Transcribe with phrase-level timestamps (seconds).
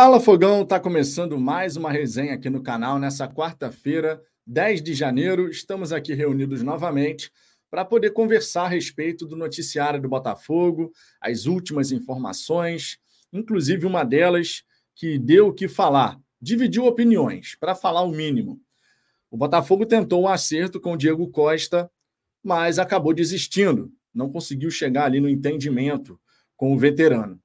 [0.00, 5.50] Fala Fogão, está começando mais uma resenha aqui no canal nessa quarta-feira, 10 de janeiro.
[5.50, 7.32] Estamos aqui reunidos novamente
[7.68, 13.00] para poder conversar a respeito do noticiário do Botafogo, as últimas informações,
[13.32, 14.62] inclusive uma delas
[14.94, 18.60] que deu o que falar, dividiu opiniões, para falar o mínimo.
[19.28, 21.90] O Botafogo tentou um acerto com o Diego Costa,
[22.40, 26.20] mas acabou desistindo, não conseguiu chegar ali no entendimento
[26.56, 27.42] com o veterano.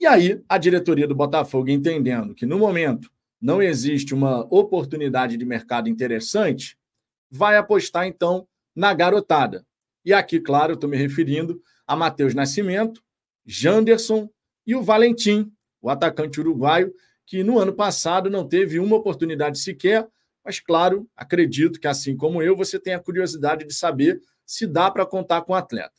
[0.00, 5.44] E aí, a diretoria do Botafogo, entendendo que no momento não existe uma oportunidade de
[5.44, 6.78] mercado interessante,
[7.30, 9.62] vai apostar então na garotada.
[10.02, 13.02] E aqui, claro, estou me referindo a Matheus Nascimento,
[13.44, 14.30] Janderson
[14.66, 15.52] e o Valentim,
[15.82, 16.94] o atacante uruguaio,
[17.26, 20.08] que no ano passado não teve uma oportunidade sequer,
[20.42, 24.90] mas claro, acredito que assim como eu, você tem a curiosidade de saber se dá
[24.90, 25.92] para contar com o atleta.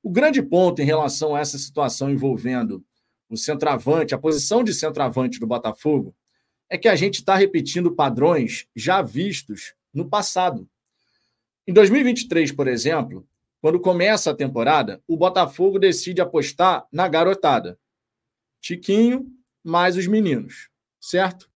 [0.00, 2.84] O grande ponto em relação a essa situação envolvendo
[3.28, 6.14] o centroavante, a posição de centroavante do Botafogo,
[6.68, 10.68] é que a gente está repetindo padrões já vistos no passado.
[11.66, 13.26] Em 2023, por exemplo,
[13.60, 17.78] quando começa a temporada, o Botafogo decide apostar na garotada.
[18.60, 19.26] Tiquinho
[19.64, 21.50] mais os meninos, certo?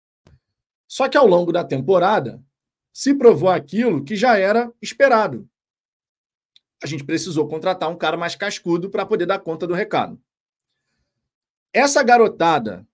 [0.88, 2.44] Só que ao longo da temporada
[2.92, 5.48] se provou aquilo que já era esperado.
[6.82, 10.20] A gente precisou contratar um cara mais cascudo para poder dar conta do recado.
[11.74, 12.88] Essa garotada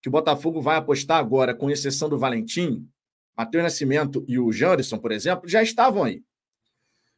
[0.00, 2.88] que o Botafogo vai apostar agora, com exceção do Valentim,
[3.36, 6.24] Matheus Nascimento e o Janderson, por exemplo, já estavam aí.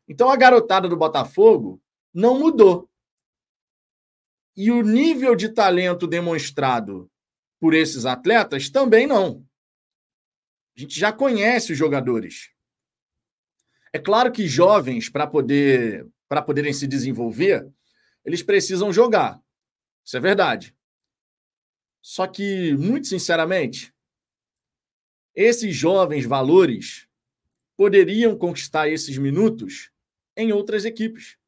[0.06, 1.80] Então a garotada do Botafogo
[2.12, 2.90] não mudou.
[4.56, 7.10] E o nível de talento demonstrado
[7.58, 9.44] por esses atletas também não.
[10.76, 12.50] A gente já conhece os jogadores.
[13.92, 17.66] É claro que jovens, para poder, para poderem se desenvolver,
[18.24, 19.40] eles precisam jogar.
[20.04, 20.76] Isso é verdade.
[22.06, 23.90] Só que, muito sinceramente,
[25.34, 27.08] esses jovens valores
[27.78, 29.90] poderiam conquistar esses minutos
[30.36, 31.38] em outras equipes.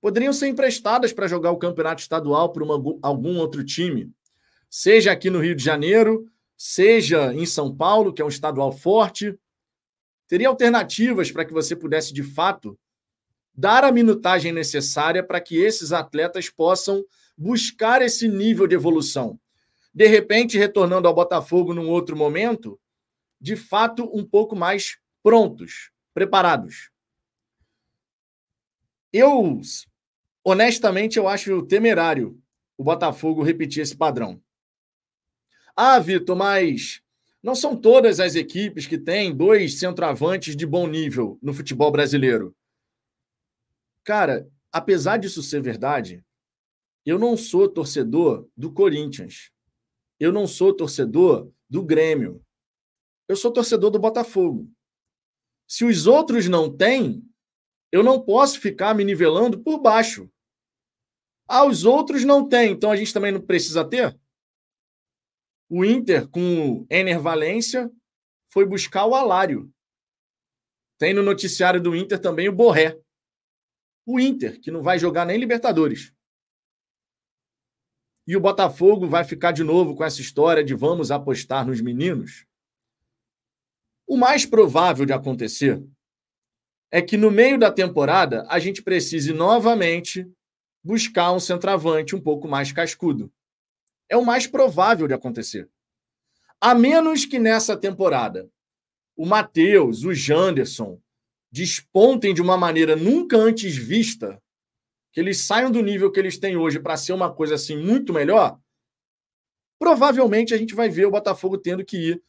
[0.00, 4.10] Poderiam ser emprestadas para jogar o campeonato estadual por uma, algum outro time,
[4.70, 6.26] seja aqui no Rio de Janeiro,
[6.56, 9.38] seja em São Paulo, que é um estadual forte.
[10.26, 12.78] Teria alternativas para que você pudesse, de fato,
[13.54, 17.04] dar a minutagem necessária para que esses atletas possam
[17.36, 19.38] buscar esse nível de evolução
[19.92, 22.80] de repente retornando ao Botafogo num outro momento,
[23.40, 26.90] de fato um pouco mais prontos, preparados.
[29.12, 29.60] Eu,
[30.44, 32.40] honestamente, eu acho temerário
[32.76, 34.40] o Botafogo repetir esse padrão.
[35.74, 37.02] Ah, Vitor, mas
[37.42, 42.54] não são todas as equipes que têm dois centroavantes de bom nível no futebol brasileiro.
[44.04, 46.24] Cara, apesar disso ser verdade,
[47.06, 49.50] eu não sou torcedor do Corinthians.
[50.18, 52.44] Eu não sou torcedor do Grêmio.
[53.28, 54.70] Eu sou torcedor do Botafogo.
[55.68, 57.22] Se os outros não têm,
[57.92, 60.30] eu não posso ficar me nivelando por baixo.
[61.46, 64.18] Ah, os outros não têm, então a gente também não precisa ter?
[65.68, 66.40] O Inter, com
[66.80, 67.90] o Ener Valência,
[68.50, 69.70] foi buscar o Alário.
[70.98, 72.98] Tem no noticiário do Inter também o Borré.
[74.06, 76.12] O Inter, que não vai jogar nem Libertadores.
[78.28, 82.44] E o Botafogo vai ficar de novo com essa história de vamos apostar nos meninos?
[84.06, 85.82] O mais provável de acontecer
[86.90, 90.30] é que no meio da temporada a gente precise novamente
[90.84, 93.32] buscar um centroavante um pouco mais cascudo.
[94.10, 95.66] É o mais provável de acontecer.
[96.60, 98.46] A menos que nessa temporada
[99.16, 101.00] o Matheus, o Janderson
[101.50, 104.38] despontem de uma maneira nunca antes vista
[105.18, 108.12] que eles saiam do nível que eles têm hoje para ser uma coisa assim muito
[108.12, 108.56] melhor,
[109.76, 112.22] provavelmente a gente vai ver o Botafogo tendo que ir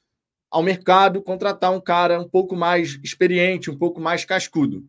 [0.49, 4.83] ao mercado contratar um cara um pouco mais experiente, um pouco mais cascudo.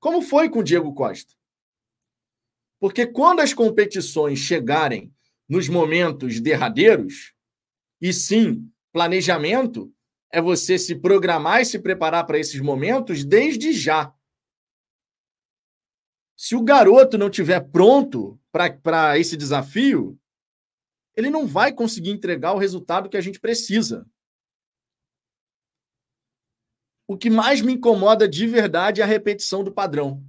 [0.00, 1.32] Como foi com o Diego Costa?
[2.80, 5.14] Porque quando as competições chegarem
[5.48, 7.32] nos momentos derradeiros,
[8.00, 9.94] e sim, planejamento
[10.28, 14.12] é você se programar e se preparar para esses momentos desde já.
[16.36, 20.18] Se o garoto não tiver pronto para esse desafio,
[21.14, 24.06] ele não vai conseguir entregar o resultado que a gente precisa.
[27.06, 30.24] O que mais me incomoda de verdade é a repetição do padrão.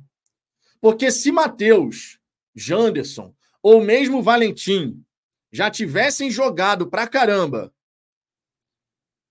[0.82, 2.20] Porque se Matheus,
[2.54, 5.04] Janderson ou mesmo Valentim
[5.52, 7.74] já tivessem jogado pra caramba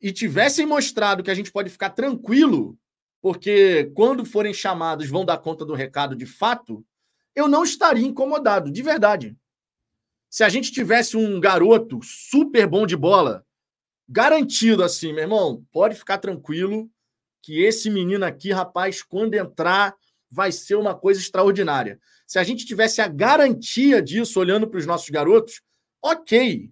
[0.01, 2.79] e tivessem mostrado que a gente pode ficar tranquilo
[3.23, 6.85] porque quando forem chamados vão dar conta do recado de fato,
[7.37, 9.37] eu não estaria incomodado, de verdade.
[10.29, 13.47] Se a gente tivesse um garoto super bom de bola,
[14.09, 16.91] garantido assim, meu irmão, pode ficar tranquilo
[17.41, 19.95] que esse menino aqui, rapaz, quando entrar,
[20.29, 22.01] vai ser uma coisa extraordinária.
[22.27, 25.63] Se a gente tivesse a garantia disso olhando para os nossos garotos,
[26.03, 26.71] ok.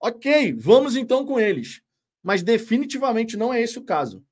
[0.00, 1.82] Ok, vamos então com eles.
[2.22, 4.24] Mas definitivamente não é esse o caso.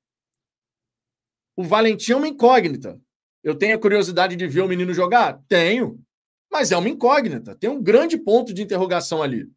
[1.59, 2.97] O Valentim é uma incógnita.
[3.43, 5.43] Eu tenho a curiosidade de ver o menino jogar?
[5.49, 6.01] Tenho.
[6.49, 7.53] Mas é uma incógnita.
[7.53, 9.51] Tem um grande ponto de interrogação ali.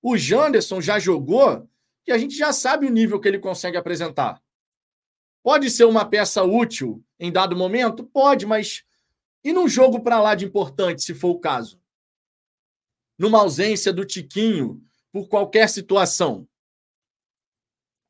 [0.00, 1.68] O Janderson já jogou
[2.06, 4.42] e a gente já sabe o nível que ele consegue apresentar.
[5.42, 8.04] Pode ser uma peça útil em dado momento?
[8.04, 8.82] Pode, mas
[9.44, 11.78] e num jogo para lá de importante, se for o caso?
[13.18, 14.82] Numa ausência do Tiquinho
[15.12, 16.48] por qualquer situação?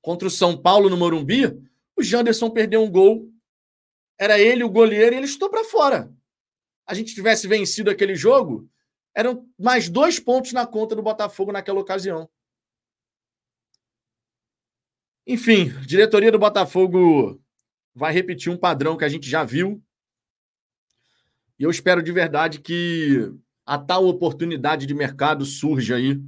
[0.01, 1.68] Contra o São Paulo no Morumbi,
[1.99, 3.29] o Janderson perdeu um gol.
[4.19, 6.13] Era ele o goleiro e ele estou para fora
[6.89, 8.67] a gente tivesse vencido aquele jogo,
[9.15, 12.27] eram mais dois pontos na conta do Botafogo naquela ocasião.
[15.27, 17.39] Enfim, diretoria do Botafogo
[17.95, 19.85] vai repetir um padrão que a gente já viu.
[21.59, 23.35] E eu espero de verdade que
[23.67, 26.19] a tal oportunidade de mercado surja aí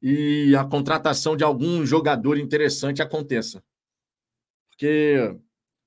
[0.00, 3.62] e a contratação de algum jogador interessante aconteça.
[4.80, 5.36] Porque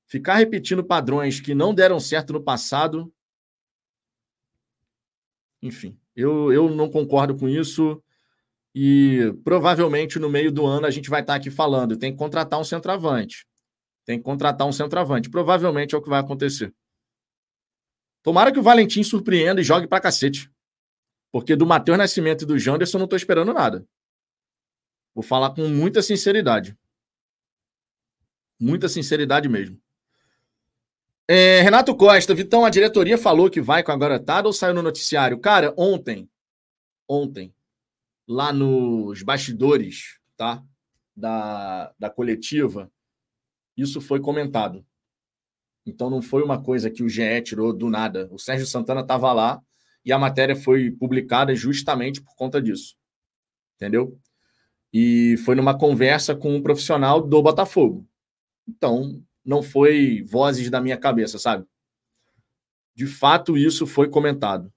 [0.05, 3.11] ficar repetindo padrões que não deram certo no passado
[5.63, 8.03] enfim, eu, eu não concordo com isso.
[8.75, 12.59] E provavelmente no meio do ano a gente vai estar aqui falando: tem que contratar
[12.59, 13.47] um centroavante.
[14.05, 15.29] Tem que contratar um centroavante.
[15.29, 16.71] Provavelmente é o que vai acontecer.
[18.21, 20.51] Tomara que o Valentim surpreenda e jogue pra cacete.
[21.31, 23.87] Porque do Matheus Nascimento e do Janderson eu não tô esperando nada.
[25.15, 26.77] Vou falar com muita sinceridade.
[28.59, 29.79] Muita sinceridade mesmo.
[31.27, 34.81] É, Renato Costa, Vitão, a diretoria falou que vai com a garotada ou saiu no
[34.81, 35.39] noticiário?
[35.39, 36.29] Cara, ontem,
[37.07, 37.53] ontem,
[38.27, 40.63] lá nos bastidores, tá?
[41.15, 42.91] Da, da coletiva,
[43.77, 44.85] isso foi comentado.
[45.85, 48.27] Então não foi uma coisa que o GE tirou do nada.
[48.31, 49.61] O Sérgio Santana estava lá
[50.05, 52.95] e a matéria foi publicada justamente por conta disso.
[53.75, 54.17] Entendeu?
[54.91, 58.07] E foi numa conversa com um profissional do Botafogo.
[58.67, 61.65] Então, não foi vozes da minha cabeça, sabe?
[62.95, 64.71] De fato, isso foi comentado.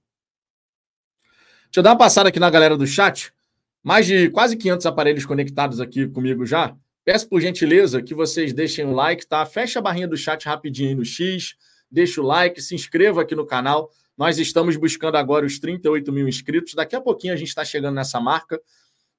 [1.65, 3.31] Deixa eu dar uma passada aqui na galera do chat.
[3.83, 6.75] Mais de quase 500 aparelhos conectados aqui comigo já.
[7.05, 9.45] Peço por gentileza que vocês deixem o like, tá?
[9.45, 11.55] Fecha a barrinha do chat rapidinho aí no X,
[11.89, 13.89] deixa o like, se inscreva aqui no canal.
[14.17, 16.73] Nós estamos buscando agora os 38 mil inscritos.
[16.73, 18.59] Daqui a pouquinho a gente está chegando nessa marca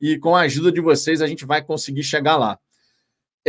[0.01, 2.59] e com a ajuda de vocês a gente vai conseguir chegar lá.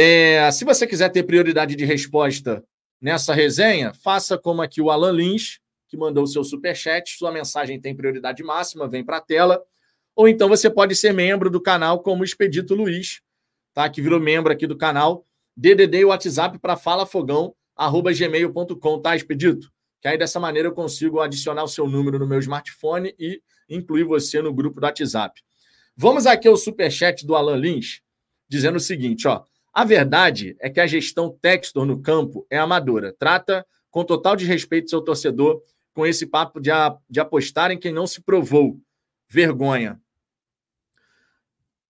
[0.01, 2.63] É, se você quiser ter prioridade de resposta
[3.01, 5.60] nessa resenha, faça como aqui o Alan Lins,
[5.90, 7.18] que mandou o seu superchat.
[7.18, 9.62] Sua mensagem tem prioridade máxima, vem para a tela.
[10.16, 13.19] Ou então você pode ser membro do canal, como o Expedito Luiz,
[13.74, 13.90] tá?
[13.90, 15.25] que virou membro aqui do canal.
[15.54, 19.69] DDD e WhatsApp para falafogão.gmail.com, tá, Expedito?
[20.00, 24.06] Que aí dessa maneira eu consigo adicionar o seu número no meu smartphone e incluir
[24.06, 25.42] você no grupo do WhatsApp.
[25.94, 28.01] Vamos aqui ao superchat do Alan Lins,
[28.48, 29.44] dizendo o seguinte, ó.
[29.79, 33.15] A verdade é que a gestão Textor no campo é amadora.
[33.17, 37.93] Trata com total desrespeito seu torcedor com esse papo de, a, de apostar em quem
[37.93, 38.77] não se provou.
[39.29, 39.97] Vergonha.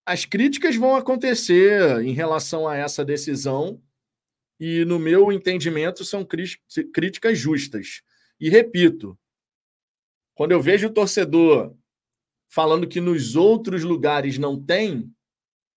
[0.06, 3.82] As críticas vão acontecer em relação a essa decisão
[4.60, 8.04] e, no meu entendimento, são críticas justas.
[8.40, 9.18] E repito,
[10.36, 11.76] quando eu vejo o torcedor
[12.48, 15.12] falando que nos outros lugares não tem,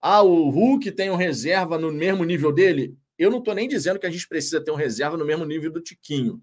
[0.02, 2.98] ah, o Hulk tem um reserva no mesmo nível dele.
[3.16, 5.70] Eu não estou nem dizendo que a gente precisa ter um reserva no mesmo nível
[5.70, 6.42] do Tiquinho,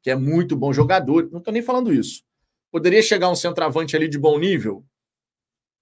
[0.00, 1.28] que é muito bom jogador.
[1.32, 2.22] Não estou nem falando isso.
[2.70, 4.84] Poderia chegar um centroavante ali de bom nível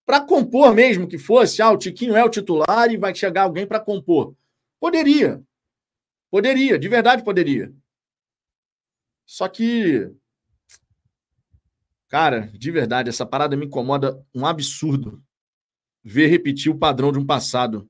[0.07, 1.61] para compor mesmo que fosse.
[1.61, 4.35] Ah, o Tiquinho é o titular e vai chegar alguém para compor.
[4.81, 5.43] Poderia.
[6.31, 7.71] Poderia, de verdade poderia.
[9.27, 10.11] Só que.
[12.09, 15.23] Cara, de verdade, essa parada me incomoda um absurdo
[16.09, 17.87] ver repetir o padrão de um passado.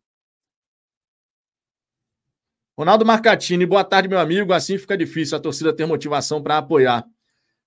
[2.77, 4.53] Ronaldo Marcatini, boa tarde, meu amigo.
[4.53, 7.07] Assim fica difícil a torcida ter motivação para apoiar.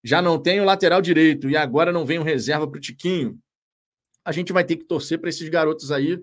[0.04, 3.40] Já não tem o lateral direito e agora não vem o reserva para o Tiquinho.
[4.26, 6.22] A gente vai ter que torcer para esses garotos aí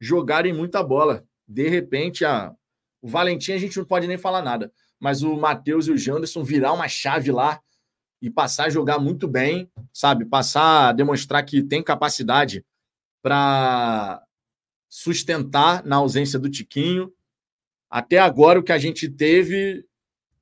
[0.00, 1.26] jogarem muita bola.
[1.46, 2.54] De repente, a...
[3.02, 6.42] o Valentim a gente não pode nem falar nada, mas o Matheus e o Janderson
[6.42, 7.60] virar uma chave lá
[8.22, 10.24] e passar a jogar muito bem, sabe?
[10.24, 12.64] Passar a demonstrar que tem capacidade
[13.26, 14.24] para
[14.88, 17.12] sustentar na ausência do Tiquinho.
[17.90, 19.84] Até agora, o que a gente teve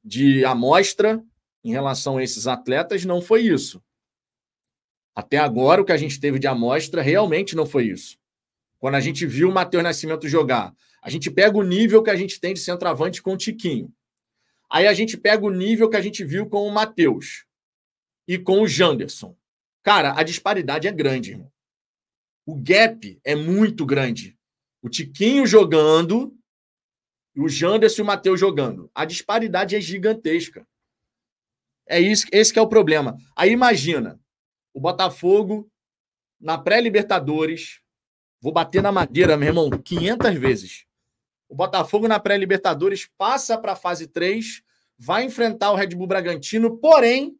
[0.04, 1.24] de amostra
[1.64, 3.82] em relação a esses atletas não foi isso.
[5.14, 8.18] Até agora, o que a gente teve de amostra realmente não foi isso.
[8.78, 12.16] Quando a gente viu o Matheus Nascimento jogar, a gente pega o nível que a
[12.16, 13.90] gente tem de centroavante com o Tiquinho.
[14.70, 17.46] Aí a gente pega o nível que a gente viu com o Matheus
[18.28, 19.34] e com o Janderson.
[19.82, 21.53] Cara, a disparidade é grande, irmão.
[22.46, 24.36] O gap é muito grande.
[24.82, 26.36] O Tiquinho jogando,
[27.36, 28.90] o Janderson e o Matheus jogando.
[28.94, 30.66] A disparidade é gigantesca.
[31.86, 33.16] É isso, esse que é o problema.
[33.34, 34.20] Aí imagina,
[34.72, 35.70] o Botafogo
[36.40, 37.80] na pré-Libertadores,
[38.40, 40.86] vou bater na madeira, meu irmão, 500 vezes.
[41.48, 44.62] O Botafogo na pré-Libertadores passa para a fase 3,
[44.98, 47.38] vai enfrentar o Red Bull Bragantino, porém,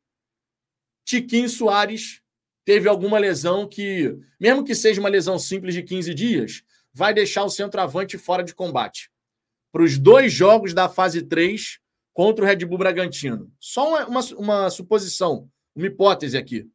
[1.05, 2.23] Tiquinho Soares
[2.65, 7.45] teve alguma lesão que, mesmo que seja uma lesão simples de 15 dias, vai deixar
[7.45, 9.11] o centroavante fora de combate.
[9.71, 11.81] Para os dois jogos da fase 3
[12.13, 13.53] contra o Red Bull Bragantino.
[13.59, 16.71] Só uma, uma, uma suposição, uma hipótese aqui.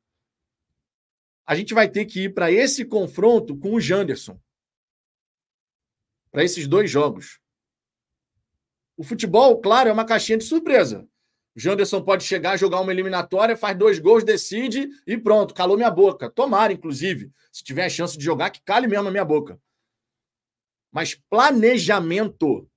[1.46, 4.39] A gente vai ter que ir para esse confronto com o Janderson.
[6.29, 7.39] Para esses dois jogos.
[8.96, 11.08] O futebol, claro, é uma caixinha de surpresa.
[11.56, 16.29] Janderson pode chegar, jogar uma eliminatória, faz dois gols, decide e pronto, calou minha boca.
[16.29, 19.60] Tomara, inclusive, se tiver a chance de jogar, que cale mesmo a minha boca.
[20.91, 22.70] Mas planejamento,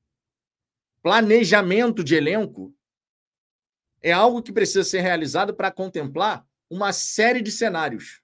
[1.02, 2.74] planejamento de elenco
[4.00, 8.20] é algo que precisa ser realizado para contemplar uma série de cenários.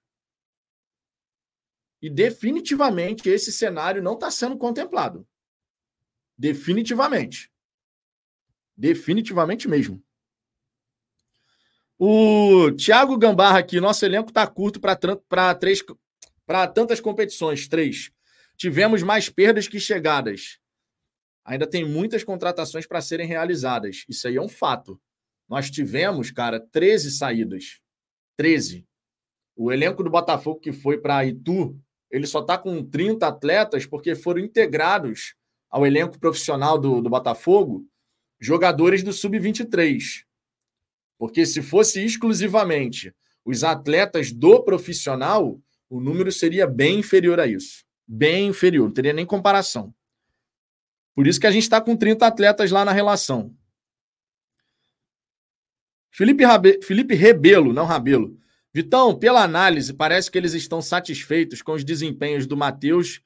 [2.00, 5.26] E definitivamente esse cenário não está sendo contemplado.
[6.37, 7.52] Definitivamente.
[8.76, 10.02] Definitivamente mesmo.
[12.00, 18.12] O Thiago Gambarra aqui, nosso elenco está curto para tantas competições, três.
[18.57, 20.61] Tivemos mais perdas que chegadas.
[21.45, 24.05] Ainda tem muitas contratações para serem realizadas.
[24.09, 25.00] Isso aí é um fato.
[25.49, 27.81] Nós tivemos, cara, 13 saídas.
[28.37, 28.87] 13.
[29.57, 31.76] O elenco do Botafogo que foi para Itu,
[32.09, 35.35] ele só está com 30 atletas porque foram integrados
[35.69, 37.85] ao elenco profissional do, do Botafogo
[38.40, 40.28] jogadores do Sub-23.
[41.19, 43.13] Porque se fosse exclusivamente
[43.45, 45.61] os atletas do profissional,
[45.91, 47.85] o número seria bem inferior a isso.
[48.07, 49.93] Bem inferior, não teria nem comparação.
[51.15, 53.55] Por isso que a gente está com 30 atletas lá na relação.
[56.11, 56.81] Felipe, Rabe...
[56.83, 58.39] Felipe Rebelo, não Rabelo.
[58.73, 63.21] Vitão, pela análise, parece que eles estão satisfeitos com os desempenhos do Matheus,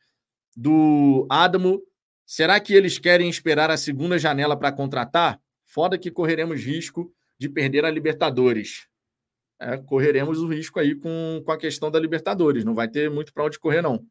[0.56, 1.82] do Adamo.
[2.24, 5.40] Será que eles querem esperar a segunda janela para contratar?
[5.64, 8.86] Foda que correremos risco de perder a Libertadores.
[9.60, 12.64] É, correremos o risco aí com, com a questão da Libertadores.
[12.64, 14.06] Não vai ter muito para onde correr, não.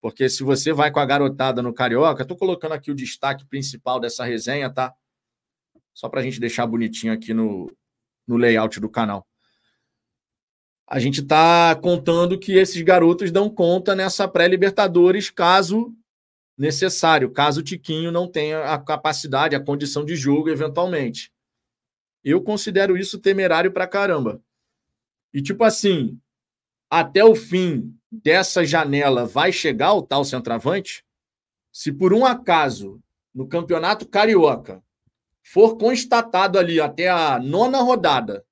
[0.00, 3.98] Porque se você vai com a garotada no Carioca, estou colocando aqui o destaque principal
[3.98, 4.94] dessa resenha, tá?
[5.92, 7.68] Só para a gente deixar bonitinho aqui no,
[8.26, 9.26] no layout do canal.
[10.88, 15.92] A gente está contando que esses garotos dão conta nessa pré-Libertadores, caso
[16.56, 21.32] necessário, caso o Tiquinho não tenha a capacidade, a condição de jogo, eventualmente.
[22.26, 24.42] Eu considero isso temerário pra caramba.
[25.32, 26.20] E tipo assim,
[26.90, 31.04] até o fim dessa janela vai chegar o tal centroavante?
[31.72, 33.00] Se por um acaso
[33.32, 34.82] no Campeonato Carioca
[35.40, 38.44] for constatado ali até a nona rodada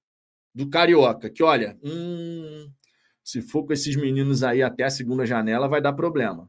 [0.55, 2.71] do Carioca, que olha, hum,
[3.25, 6.49] se for com esses meninos aí até a segunda janela, vai dar problema.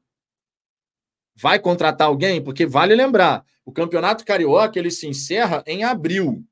[1.36, 2.44] Vai contratar alguém?
[2.44, 6.46] Porque vale lembrar, o Campeonato Carioca ele se encerra em abril.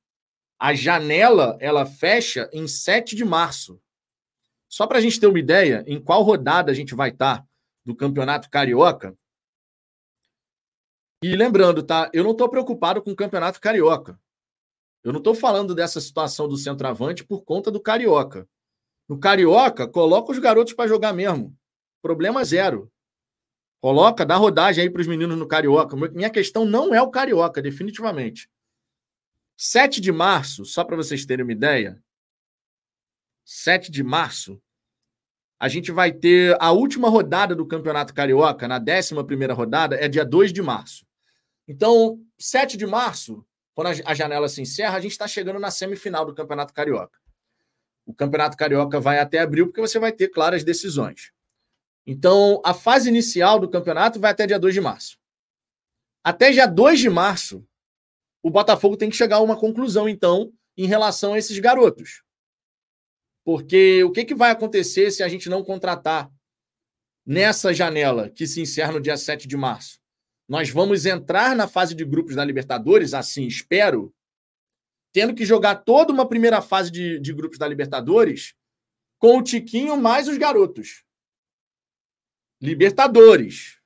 [0.64, 3.82] A janela ela fecha em 7 de março.
[4.70, 7.48] Só para a gente ter uma ideia em qual rodada a gente vai estar tá
[7.84, 9.14] do Campeonato Carioca.
[11.22, 12.10] E lembrando, tá?
[12.14, 14.18] Eu não estou preocupado com o Campeonato Carioca.
[15.04, 18.48] Eu não estou falando dessa situação do centroavante por conta do Carioca.
[19.06, 21.54] No Carioca, coloca os garotos para jogar mesmo.
[22.02, 22.90] Problema zero.
[23.82, 25.94] Coloca, dá rodagem aí para os meninos no Carioca.
[26.14, 28.50] Minha questão não é o Carioca, definitivamente.
[29.58, 32.02] 7 de março, só para vocês terem uma ideia,
[33.46, 34.62] 7 de março,
[35.60, 39.14] a gente vai ter a última rodada do Campeonato Carioca, na 11
[39.54, 41.06] rodada, é dia 2 de março.
[41.68, 46.26] Então, 7 de março, quando a janela se encerra, a gente está chegando na semifinal
[46.26, 47.18] do Campeonato Carioca.
[48.06, 51.32] O Campeonato Carioca vai até abril, porque você vai ter claras decisões.
[52.06, 55.18] Então, a fase inicial do campeonato vai até dia 2 de março.
[56.22, 57.66] Até dia 2 de março,
[58.44, 62.22] o Botafogo tem que chegar a uma conclusão, então, em relação a esses garotos.
[63.46, 66.30] Porque o que, que vai acontecer se a gente não contratar
[67.26, 70.00] nessa janela que se encerra no dia 7 de março?
[70.48, 74.14] Nós vamos entrar na fase de grupos da Libertadores, assim espero,
[75.14, 78.54] tendo que jogar toda uma primeira fase de, de grupos da Libertadores
[79.18, 81.06] com o Tiquinho mais os garotos.
[82.62, 83.80] Libertadores.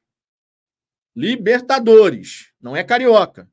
[1.16, 2.52] Libertadores.
[2.60, 3.48] Não é carioca.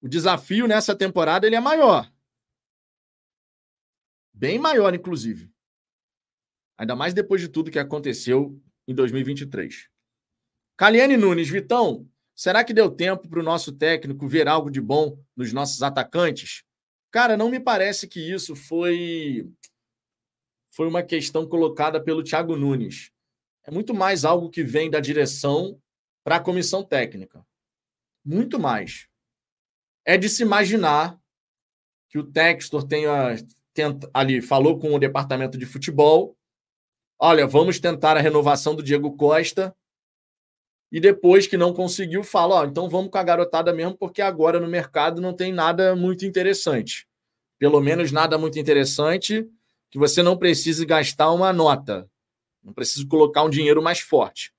[0.00, 2.10] O desafio nessa temporada ele é maior.
[4.32, 5.52] Bem maior, inclusive.
[6.78, 9.90] Ainda mais depois de tudo que aconteceu em 2023.
[10.78, 15.22] Caliane Nunes, Vitão, será que deu tempo para o nosso técnico ver algo de bom
[15.36, 16.64] nos nossos atacantes?
[17.10, 19.46] Cara, não me parece que isso foi
[20.72, 23.12] foi uma questão colocada pelo Thiago Nunes.
[23.64, 25.78] É muito mais algo que vem da direção
[26.24, 27.44] para a comissão técnica.
[28.24, 29.09] Muito mais.
[30.10, 31.18] É de se imaginar
[32.08, 33.36] que o Textor tenha
[33.72, 36.36] tenta, ali falou com o departamento de futebol
[37.20, 39.76] olha, vamos tentar a renovação do Diego Costa.
[40.90, 44.58] E depois que não conseguiu, fala: ó, então vamos com a garotada mesmo, porque agora
[44.58, 47.06] no mercado não tem nada muito interessante.
[47.58, 49.46] Pelo menos nada muito interessante
[49.90, 52.08] que você não precise gastar uma nota.
[52.64, 54.52] Não precisa colocar um dinheiro mais forte.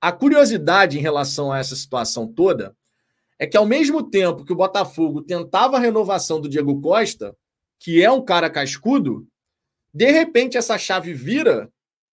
[0.00, 2.74] A curiosidade em relação a essa situação toda
[3.38, 7.36] é que, ao mesmo tempo que o Botafogo tentava a renovação do Diego Costa,
[7.78, 9.26] que é um cara cascudo,
[9.92, 11.72] de repente, essa chave vira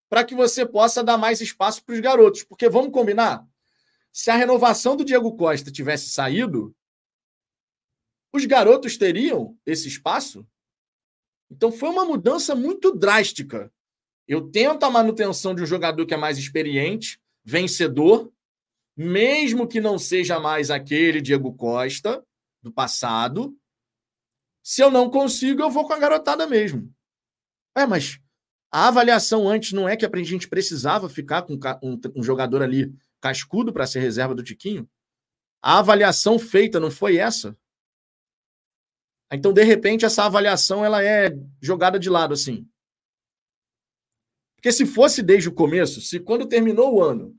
[0.09, 2.43] para que você possa dar mais espaço para os garotos.
[2.43, 3.45] Porque vamos combinar?
[4.11, 6.75] Se a renovação do Diego Costa tivesse saído,
[8.33, 10.45] os garotos teriam esse espaço?
[11.49, 13.71] Então foi uma mudança muito drástica.
[14.27, 18.31] Eu tento a manutenção de um jogador que é mais experiente, vencedor,
[18.99, 22.21] mesmo que não seja mais aquele Diego Costa
[22.61, 23.57] do passado.
[24.61, 26.93] Se eu não consigo, eu vou com a garotada mesmo.
[27.73, 28.19] É, mas
[28.69, 32.93] a avaliação antes não é que a gente precisava ficar com um, um jogador ali
[33.21, 34.85] cascudo para ser reserva do Tiquinho?
[35.61, 37.57] A avaliação feita não foi essa?
[39.31, 41.29] Então, de repente, essa avaliação ela é
[41.61, 42.67] jogada de lado assim.
[44.57, 47.38] Porque se fosse desde o começo, se quando terminou o ano,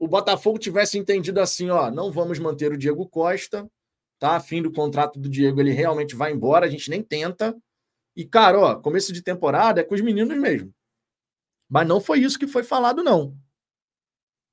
[0.00, 3.70] o Botafogo tivesse entendido assim, ó, não vamos manter o Diego Costa,
[4.18, 4.40] tá?
[4.40, 7.54] Fim do contrato do Diego, ele realmente vai embora, a gente nem tenta.
[8.16, 10.72] E, cara, ó, começo de temporada é com os meninos mesmo.
[11.68, 13.36] Mas não foi isso que foi falado, não.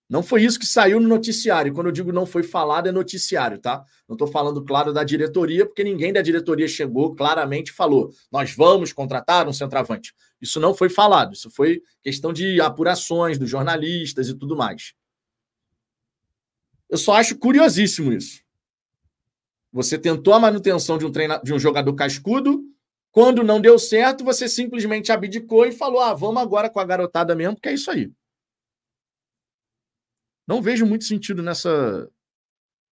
[0.10, 1.74] Não foi isso que saiu no noticiário.
[1.74, 3.84] Quando eu digo não foi falado, é noticiário, tá?
[4.08, 8.54] Não estou falando, claro, da diretoria, porque ninguém da diretoria chegou claramente e falou: nós
[8.54, 10.14] vamos contratar um centroavante.
[10.42, 11.34] Isso não foi falado.
[11.34, 14.94] Isso foi questão de apurações dos jornalistas e tudo mais.
[16.90, 18.42] Eu só acho curiosíssimo isso.
[19.72, 21.40] Você tentou a manutenção de um, treina...
[21.44, 22.64] de um jogador cascudo
[23.18, 27.34] quando não deu certo, você simplesmente abdicou e falou: ah, vamos agora com a garotada
[27.34, 28.12] mesmo, porque é isso aí.
[30.46, 32.08] Não vejo muito sentido nessa,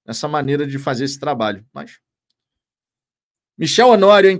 [0.03, 1.99] nessa maneira de fazer esse trabalho, mas.
[3.55, 4.33] Michel Honório, é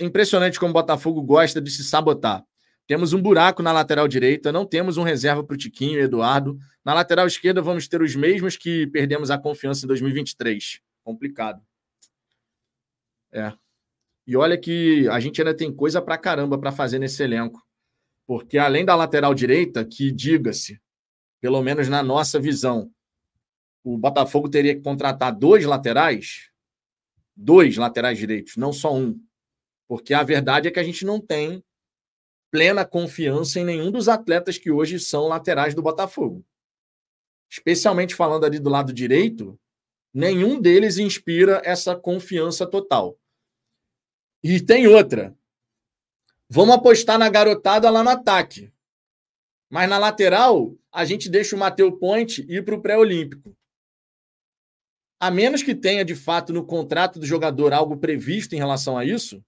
[0.00, 2.42] impressionante como o Botafogo gosta de se sabotar.
[2.86, 6.58] Temos um buraco na lateral direita, não temos um reserva para o Tiquinho e Eduardo.
[6.84, 10.80] Na lateral esquerda, vamos ter os mesmos que perdemos a confiança em 2023.
[11.02, 11.60] Complicado.
[13.32, 13.52] É.
[14.26, 17.64] E olha que a gente ainda tem coisa para caramba para fazer nesse elenco.
[18.26, 20.80] Porque além da lateral direita, que diga-se,
[21.40, 22.90] pelo menos na nossa visão,
[23.84, 26.50] o Botafogo teria que contratar dois laterais,
[27.36, 29.20] dois laterais direitos, não só um.
[29.86, 31.62] Porque a verdade é que a gente não tem
[32.50, 36.44] plena confiança em nenhum dos atletas que hoje são laterais do Botafogo.
[37.50, 39.58] Especialmente falando ali do lado direito,
[40.12, 43.18] nenhum deles inspira essa confiança total.
[44.42, 45.36] E tem outra.
[46.48, 48.72] Vamos apostar na garotada lá no ataque.
[49.68, 53.56] Mas na lateral, a gente deixa o Mateu Ponte ir para o pré-olímpico.
[55.18, 59.04] A menos que tenha, de fato, no contrato do jogador algo previsto em relação a
[59.04, 59.44] isso,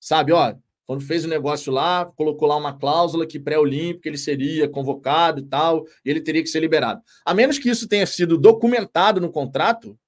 [0.00, 4.68] sabe, ó, quando fez o negócio lá, colocou lá uma cláusula que pré-olímpico ele seria
[4.68, 7.02] convocado e tal, e ele teria que ser liberado.
[7.24, 9.98] A menos que isso tenha sido documentado no contrato,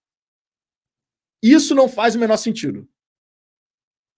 [1.42, 2.88] isso não faz o menor sentido.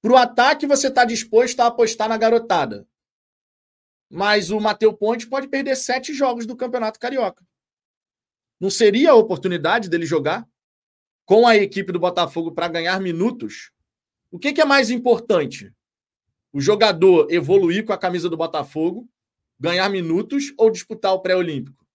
[0.02, 2.86] Para o ataque, você está disposto a apostar na garotada.
[4.10, 7.46] Mas o Matheus Ponte pode perder sete jogos do Campeonato Carioca.
[8.58, 10.46] Não seria a oportunidade dele jogar
[11.24, 13.72] com a equipe do Botafogo para ganhar minutos?
[14.30, 15.72] O que, que é mais importante?
[16.52, 19.08] O jogador evoluir com a camisa do Botafogo,
[19.58, 21.86] ganhar minutos ou disputar o pré-olímpico?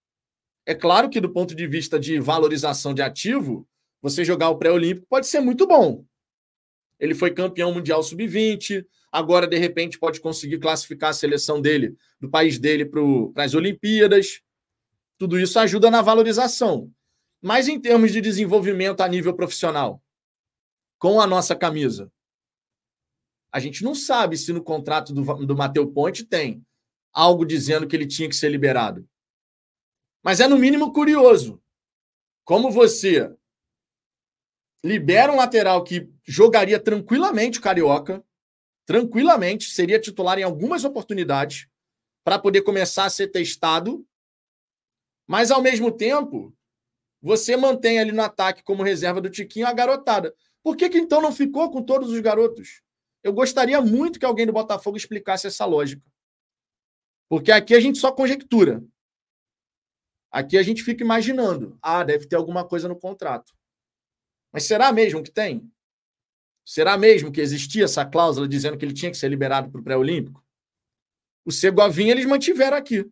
[0.66, 3.68] É claro que, do ponto de vista de valorização de ativo,
[4.02, 6.06] você jogar o pré-olímpico pode ser muito bom.
[7.00, 12.30] Ele foi campeão mundial sub-20, agora, de repente, pode conseguir classificar a seleção dele, do
[12.30, 14.42] país dele, para as Olimpíadas.
[15.18, 16.92] Tudo isso ajuda na valorização.
[17.42, 20.02] Mas em termos de desenvolvimento a nível profissional,
[20.98, 22.12] com a nossa camisa,
[23.56, 26.62] A gente não sabe se no contrato do, do Ponte tem
[27.14, 29.08] algo dizendo que ele tinha que ser liberado.
[30.22, 31.64] Mas é no mínimo curioso.
[32.44, 33.34] Como você
[34.84, 38.22] libera um lateral que jogaria tranquilamente o Carioca,
[38.86, 41.70] tranquilamente, seria titular em algumas oportunidades,
[42.26, 44.06] para poder começar a ser testado,
[45.26, 46.54] mas ao mesmo tempo,
[47.22, 50.36] você mantém ali no ataque como reserva do Tiquinho a garotada.
[50.62, 52.84] Por que, que então não ficou com todos os garotos?
[53.26, 56.08] Eu gostaria muito que alguém do Botafogo explicasse essa lógica.
[57.28, 58.86] Porque aqui a gente só conjectura.
[60.30, 61.76] Aqui a gente fica imaginando.
[61.82, 63.52] Ah, deve ter alguma coisa no contrato.
[64.54, 65.68] Mas será mesmo que tem?
[66.64, 69.84] Será mesmo que existia essa cláusula dizendo que ele tinha que ser liberado para o
[69.84, 70.46] pré-olímpico?
[71.44, 73.12] O Segovinha eles mantiveram aqui.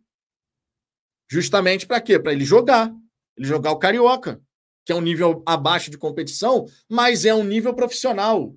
[1.28, 2.20] Justamente para quê?
[2.20, 2.94] Para ele jogar.
[3.36, 4.40] Ele jogar o Carioca,
[4.84, 8.54] que é um nível abaixo de competição, mas é um nível profissional.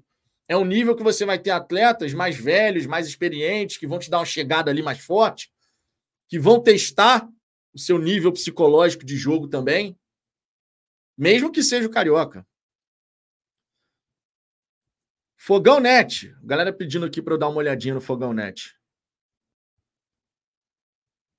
[0.48, 4.10] É um nível que você vai ter atletas mais velhos, mais experientes, que vão te
[4.10, 5.52] dar uma chegada ali mais forte,
[6.28, 7.28] que vão testar
[7.74, 9.98] o seu nível psicológico de jogo também,
[11.18, 12.48] mesmo que seja o Carioca.
[15.36, 16.36] Fogão Net.
[16.44, 18.76] Galera pedindo aqui para eu dar uma olhadinha no Fogão Net.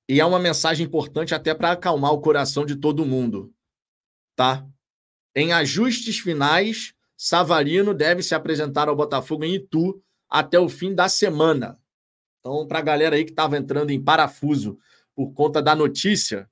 [0.09, 3.55] E é uma mensagem importante até para acalmar o coração de todo mundo,
[4.35, 4.67] tá?
[5.35, 10.01] Em ajustes finais, Savarino deve se apresentar ao Botafogo em Itu
[10.31, 11.77] até o fim da semana.
[12.39, 14.79] Então, para a galera aí que estava entrando em parafuso
[15.17, 16.49] por conta da notícia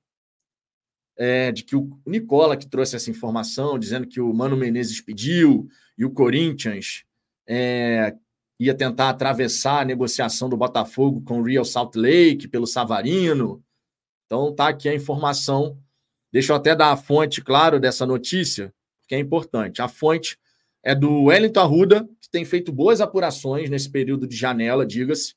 [1.15, 5.69] é, de que o Nicola que trouxe essa informação, dizendo que o Mano Menezes pediu
[5.97, 7.05] e o Corinthians
[7.47, 8.13] é,
[8.59, 13.63] ia tentar atravessar a negociação do Botafogo com o Real Salt Lake pelo Savarino.
[14.25, 15.79] Então tá aqui a informação.
[16.29, 18.73] Deixa eu até dar a fonte, claro, dessa notícia,
[19.07, 19.81] que é importante.
[19.81, 20.37] A fonte
[20.87, 25.35] é do Wellington Arruda, que tem feito boas apurações nesse período de janela, diga-se,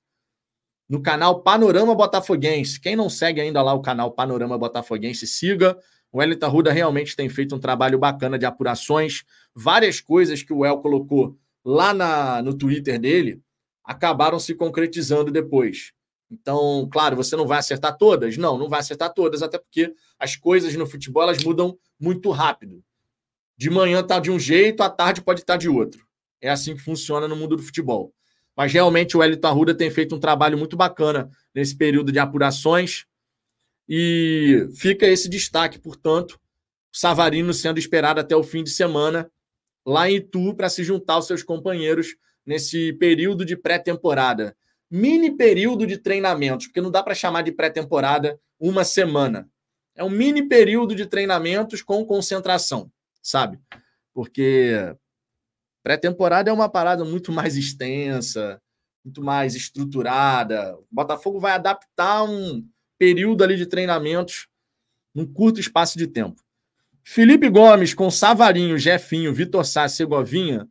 [0.89, 2.81] no canal Panorama Botafoguense.
[2.81, 5.77] Quem não segue ainda lá o canal Panorama Botafoguense, siga.
[6.13, 9.25] O Wellington Arruda realmente tem feito um trabalho bacana de apurações.
[9.53, 13.43] Várias coisas que o El colocou lá na, no Twitter dele
[13.85, 15.93] acabaram se concretizando depois.
[16.31, 18.37] Então, claro, você não vai acertar todas?
[18.37, 22.85] Não, não vai acertar todas, até porque as coisas no futebol elas mudam muito rápido.
[23.61, 26.07] De manhã está de um jeito, à tarde pode estar tá de outro.
[26.41, 28.11] É assim que funciona no mundo do futebol.
[28.57, 33.05] Mas realmente o Elito Arruda tem feito um trabalho muito bacana nesse período de apurações.
[33.87, 36.41] E fica esse destaque, portanto,
[36.91, 39.31] Savarino sendo esperado até o fim de semana
[39.85, 44.57] lá em Itu para se juntar aos seus companheiros nesse período de pré-temporada.
[44.91, 49.47] Mini período de treinamentos, porque não dá para chamar de pré-temporada uma semana.
[49.95, 52.91] É um mini período de treinamentos com concentração,
[53.23, 53.59] sabe?
[54.13, 54.95] Porque
[55.83, 58.61] pré-temporada é uma parada muito mais extensa,
[59.05, 60.77] muito mais estruturada.
[60.77, 62.67] O Botafogo vai adaptar um
[62.99, 64.49] período ali de treinamentos
[65.15, 66.43] num curto espaço de tempo.
[67.03, 70.69] Felipe Gomes com Savarinho, Jefinho, Vitor Sá, Segovinha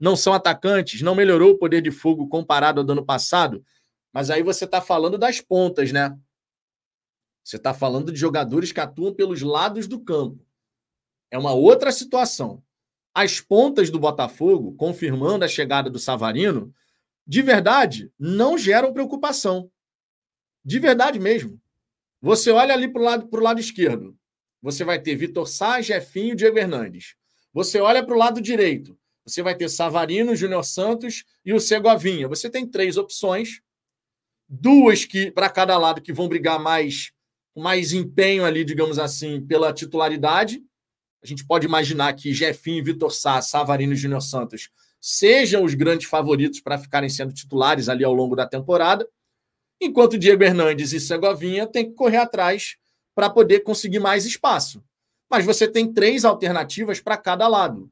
[0.00, 3.62] não são atacantes, não melhorou o poder de fogo comparado ao do ano passado,
[4.10, 6.18] mas aí você está falando das pontas, né?
[7.44, 10.44] Você está falando de jogadores que atuam pelos lados do campo.
[11.30, 12.62] É uma outra situação.
[13.14, 16.74] As pontas do Botafogo, confirmando a chegada do Savarino,
[17.26, 19.70] de verdade, não geram preocupação.
[20.64, 21.60] De verdade mesmo.
[22.20, 24.16] Você olha ali para o lado, lado esquerdo
[24.62, 27.14] você vai ter Vitor Sá, Jefinho Diego Hernandes.
[27.52, 32.28] Você olha para o lado direito, você vai ter Savarino, Júnior Santos e o Segovinha.
[32.28, 33.60] Você tem três opções,
[34.48, 37.12] duas que para cada lado que vão brigar mais
[37.56, 40.62] mais empenho ali, digamos assim, pela titularidade.
[41.22, 46.08] A gente pode imaginar que Jefinho, Vitor Sá, Savarino e Júnior Santos sejam os grandes
[46.08, 49.06] favoritos para ficarem sendo titulares ali ao longo da temporada,
[49.80, 52.76] enquanto Diego Hernandes e Segovinha têm que correr atrás
[53.14, 54.82] para poder conseguir mais espaço.
[55.28, 57.90] Mas você tem três alternativas para cada lado.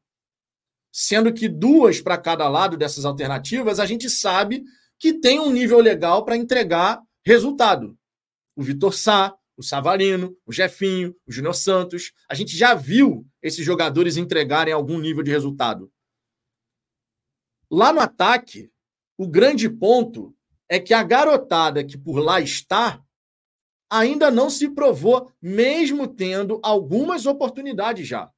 [0.90, 4.64] Sendo que duas para cada lado dessas alternativas, a gente sabe
[4.98, 7.96] que tem um nível legal para entregar resultado.
[8.56, 12.12] O Vitor Sá, o Savarino, o Jefinho, o Júnior Santos.
[12.28, 15.92] A gente já viu esses jogadores entregarem algum nível de resultado.
[17.68, 18.70] Lá no ataque,
[19.16, 20.32] o grande ponto
[20.68, 23.04] é que a garotada que por lá está
[23.90, 28.32] ainda não se provou, mesmo tendo algumas oportunidades já.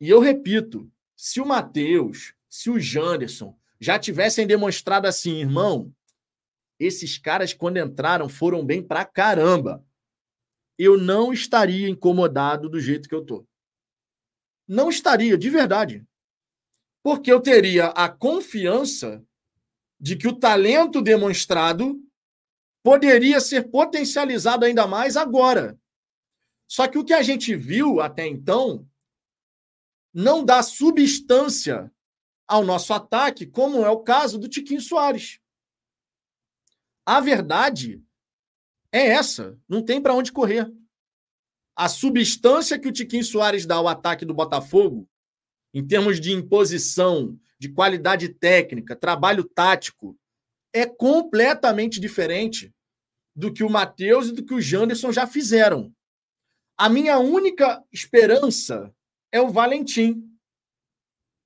[0.00, 5.94] E eu repito, se o Matheus, se o Janderson já tivessem demonstrado assim, irmão,
[6.78, 9.84] esses caras, quando entraram, foram bem pra caramba.
[10.78, 13.46] Eu não estaria incomodado do jeito que eu tô.
[14.66, 16.06] Não estaria, de verdade.
[17.02, 19.24] porque eu teria a confiança
[19.98, 21.98] de que o talento demonstrado
[22.82, 25.78] poderia ser potencializado ainda mais agora.
[26.68, 28.86] Só que o que a gente viu até então
[30.12, 31.90] não dá substância
[32.46, 35.40] ao nosso ataque, como é o caso do Tiquinho Soares.
[37.08, 38.04] A verdade
[38.92, 40.70] é essa, não tem para onde correr.
[41.74, 45.08] A substância que o Tiquinho Soares dá ao ataque do Botafogo,
[45.72, 50.18] em termos de imposição, de qualidade técnica, trabalho tático,
[50.70, 52.74] é completamente diferente
[53.34, 55.90] do que o Matheus e do que o Janderson já fizeram.
[56.76, 58.94] A minha única esperança
[59.32, 60.30] é o Valentim.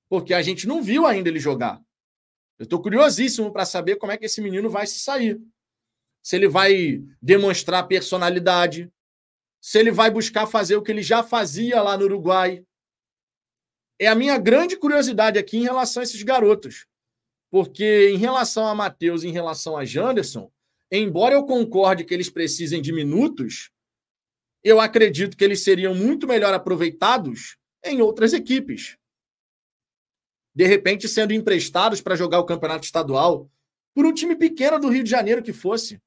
[0.09, 1.81] Porque a gente não viu ainda ele jogar.
[2.63, 5.37] Eu estou curiosíssimo para saber como é que esse menino vai se sair.
[6.23, 8.89] Se ele vai demonstrar personalidade,
[9.61, 12.65] se ele vai buscar fazer o que ele já fazia lá no Uruguai.
[13.99, 16.87] É a minha grande curiosidade aqui em relação a esses garotos.
[17.51, 20.49] Porque em relação a Matheus em relação a Janderson,
[20.89, 23.71] embora eu concorde que eles precisem de minutos,
[24.63, 28.97] eu acredito que eles seriam muito melhor aproveitados em outras equipes.
[30.55, 33.49] De repente, sendo emprestados para jogar o campeonato estadual
[33.93, 36.01] por um time pequeno do Rio de Janeiro que fosse.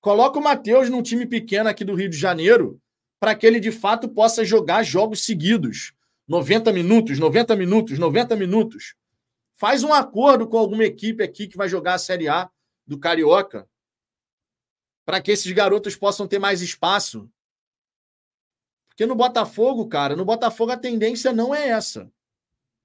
[0.00, 2.80] Coloca o Matheus num time pequeno aqui do Rio de Janeiro
[3.18, 5.92] para que ele de fato possa jogar jogos seguidos.
[6.26, 8.94] 90 minutos, 90 minutos, 90 minutos.
[9.54, 12.50] Faz um acordo com alguma equipe aqui que vai jogar a Série A
[12.86, 13.68] do Carioca
[15.04, 17.28] para que esses garotos possam ter mais espaço.
[18.88, 22.10] Porque no Botafogo, cara, no Botafogo a tendência não é essa.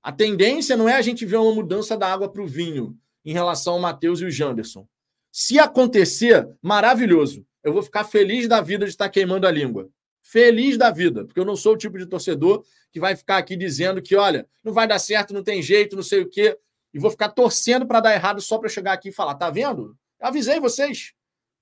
[0.05, 3.33] A tendência não é a gente ver uma mudança da água para o vinho em
[3.33, 4.87] relação ao Matheus e o Janderson.
[5.31, 7.43] Se acontecer, maravilhoso.
[7.63, 9.89] Eu vou ficar feliz da vida de estar queimando a língua.
[10.21, 13.57] Feliz da vida, porque eu não sou o tipo de torcedor que vai ficar aqui
[13.57, 16.55] dizendo que, olha, não vai dar certo, não tem jeito, não sei o quê,
[16.93, 19.97] e vou ficar torcendo para dar errado só para chegar aqui e falar, tá vendo?
[20.19, 21.13] Eu avisei vocês.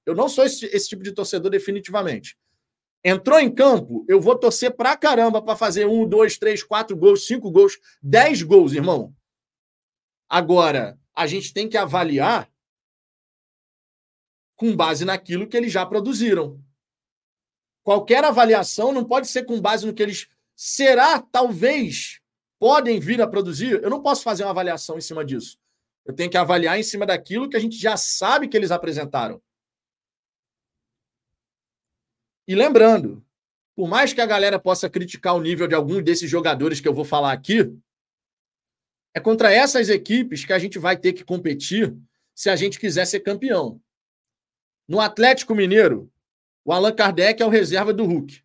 [0.06, 2.38] Eu não sou esse, esse tipo de torcedor definitivamente.
[3.04, 7.28] Entrou em campo, eu vou torcer pra caramba para fazer um, dois, três, quatro gols,
[7.28, 9.14] cinco gols, dez gols, irmão.
[10.30, 12.50] Agora, a gente tem que avaliar
[14.56, 16.64] com base naquilo que eles já produziram.
[17.84, 22.22] Qualquer avaliação não pode ser com base no que eles será, talvez,
[22.58, 23.84] podem vir a produzir.
[23.84, 25.60] Eu não posso fazer uma avaliação em cima disso.
[26.06, 29.42] Eu tenho que avaliar em cima daquilo que a gente já sabe que eles apresentaram.
[32.48, 33.26] E lembrando,
[33.76, 36.94] por mais que a galera possa criticar o nível de alguns desses jogadores que eu
[36.94, 37.74] vou falar aqui,
[39.14, 41.96] é contra essas equipes que a gente vai ter que competir
[42.36, 43.82] se a gente quiser ser campeão.
[44.88, 46.12] No Atlético Mineiro,
[46.66, 48.44] o Allan Kardec é o reserva do Hulk.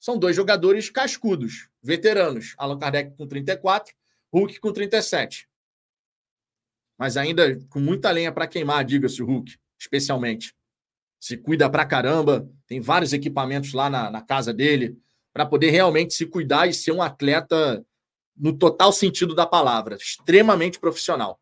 [0.00, 2.54] São dois jogadores cascudos, veteranos.
[2.56, 3.94] Allan Kardec com 34,
[4.32, 5.48] Hulk com 37.
[6.96, 10.57] Mas ainda com muita lenha para queimar, diga-se o Hulk, especialmente
[11.20, 14.96] se cuida pra caramba, tem vários equipamentos lá na, na casa dele,
[15.32, 17.84] para poder realmente se cuidar e ser um atleta
[18.36, 21.40] no total sentido da palavra, extremamente profissional.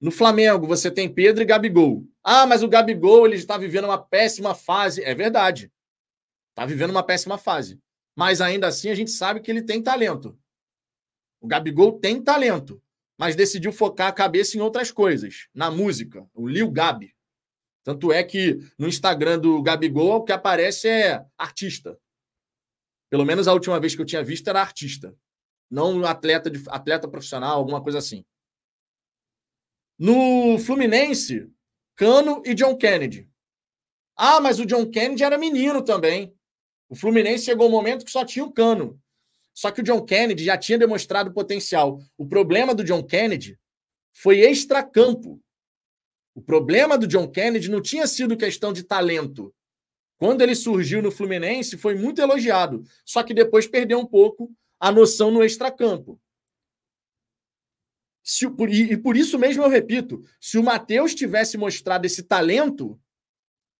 [0.00, 2.06] No Flamengo, você tem Pedro e Gabigol.
[2.24, 5.04] Ah, mas o Gabigol ele está vivendo uma péssima fase.
[5.04, 5.70] É verdade.
[6.50, 7.78] Está vivendo uma péssima fase.
[8.16, 10.38] Mas ainda assim a gente sabe que ele tem talento.
[11.40, 12.82] O Gabigol tem talento,
[13.18, 17.14] mas decidiu focar a cabeça em outras coisas, na música, o Lil Gabi.
[17.82, 21.98] Tanto é que no Instagram do Gabigol o que aparece é artista.
[23.08, 25.16] Pelo menos a última vez que eu tinha visto era artista,
[25.70, 28.24] não atleta de atleta profissional, alguma coisa assim.
[29.98, 31.50] No Fluminense,
[31.96, 33.28] Cano e John Kennedy.
[34.16, 36.34] Ah, mas o John Kennedy era menino também.
[36.88, 39.00] O Fluminense chegou um momento que só tinha o Cano.
[39.54, 42.00] Só que o John Kennedy já tinha demonstrado potencial.
[42.16, 43.58] O problema do John Kennedy
[44.12, 45.40] foi extracampo.
[46.40, 49.54] O problema do John Kennedy não tinha sido questão de talento.
[50.16, 54.50] Quando ele surgiu no Fluminense, foi muito elogiado, só que depois perdeu um pouco
[54.80, 56.18] a noção no extracampo.
[58.24, 62.98] Se, e por isso mesmo eu repito: se o Matheus tivesse mostrado esse talento,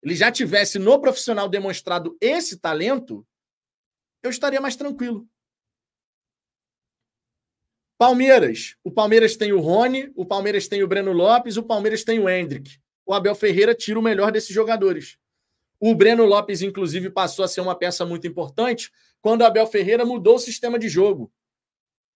[0.03, 3.25] ele já tivesse no profissional demonstrado esse talento,
[4.21, 5.27] eu estaria mais tranquilo.
[8.01, 8.75] Palmeiras.
[8.83, 12.27] O Palmeiras tem o Rony, o Palmeiras tem o Breno Lopes, o Palmeiras tem o
[12.27, 12.79] Hendrick.
[13.05, 15.19] O Abel Ferreira tira o melhor desses jogadores.
[15.79, 20.03] O Breno Lopes, inclusive, passou a ser uma peça muito importante quando o Abel Ferreira
[20.03, 21.31] mudou o sistema de jogo.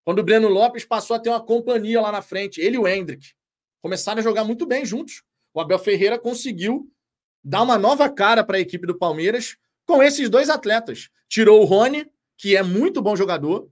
[0.04, 2.88] Quando o Breno Lopes passou a ter uma companhia lá na frente, ele e o
[2.88, 3.34] Hendrick.
[3.80, 5.22] Começaram a jogar muito bem juntos.
[5.54, 6.92] O Abel Ferreira conseguiu
[7.44, 11.12] dar uma nova cara para a equipe do Palmeiras com esses dois atletas.
[11.30, 13.70] Tirou o Rony, que é muito bom jogador,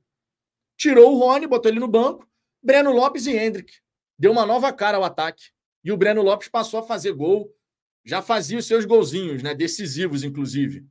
[0.77, 2.27] tirou o Rony, botou ele no banco
[2.63, 3.73] Breno Lopes e Hendrick.
[4.17, 5.51] Deu uma nova cara ao ataque.
[5.83, 7.53] E o Breno Lopes passou a fazer gol.
[8.05, 9.53] Já fazia os seus golzinhos, né?
[9.53, 10.85] Decisivos, inclusive.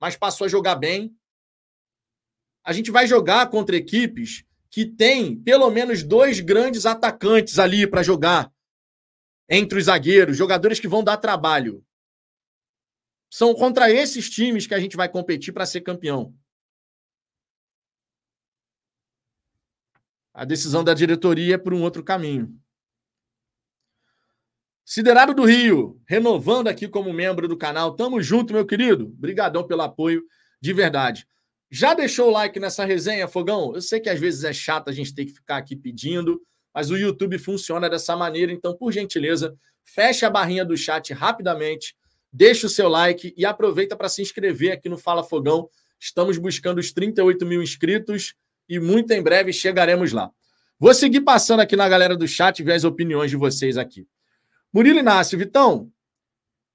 [0.00, 1.16] Mas passou a jogar bem.
[2.64, 8.02] A gente vai jogar contra equipes que têm pelo menos dois grandes atacantes ali para
[8.02, 8.52] jogar
[9.48, 11.84] entre os zagueiros, jogadores que vão dar trabalho.
[13.30, 16.34] São contra esses times que a gente vai competir para ser campeão.
[20.34, 22.58] A decisão da diretoria é por um outro caminho.
[24.84, 27.94] Siderado do Rio, renovando aqui como membro do canal.
[27.94, 29.06] Tamo junto, meu querido.
[29.06, 30.22] Obrigadão pelo apoio,
[30.60, 31.26] de verdade.
[31.70, 33.74] Já deixou o like nessa resenha, Fogão?
[33.74, 36.42] Eu sei que às vezes é chato a gente ter que ficar aqui pedindo,
[36.74, 41.96] mas o YouTube funciona dessa maneira, então, por gentileza, feche a barrinha do chat rapidamente,
[42.30, 45.68] deixa o seu like e aproveita para se inscrever aqui no Fala Fogão.
[45.98, 48.34] Estamos buscando os 38 mil inscritos
[48.72, 50.30] e muito em breve chegaremos lá.
[50.78, 54.08] Vou seguir passando aqui na galera do chat e ver as opiniões de vocês aqui.
[54.72, 55.92] Murilo Inácio, Vitão,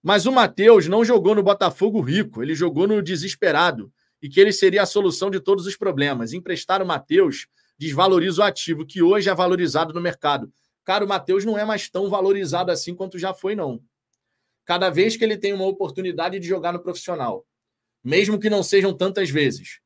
[0.03, 4.53] mas o Matheus não jogou no Botafogo rico, ele jogou no desesperado e que ele
[4.53, 6.33] seria a solução de todos os problemas.
[6.33, 7.47] Emprestar o Matheus
[7.79, 10.53] desvaloriza o ativo, que hoje é valorizado no mercado.
[10.85, 13.81] Cara, o Matheus não é mais tão valorizado assim quanto já foi, não.
[14.65, 17.43] Cada vez que ele tem uma oportunidade de jogar no profissional,
[18.03, 19.79] mesmo que não sejam tantas vezes,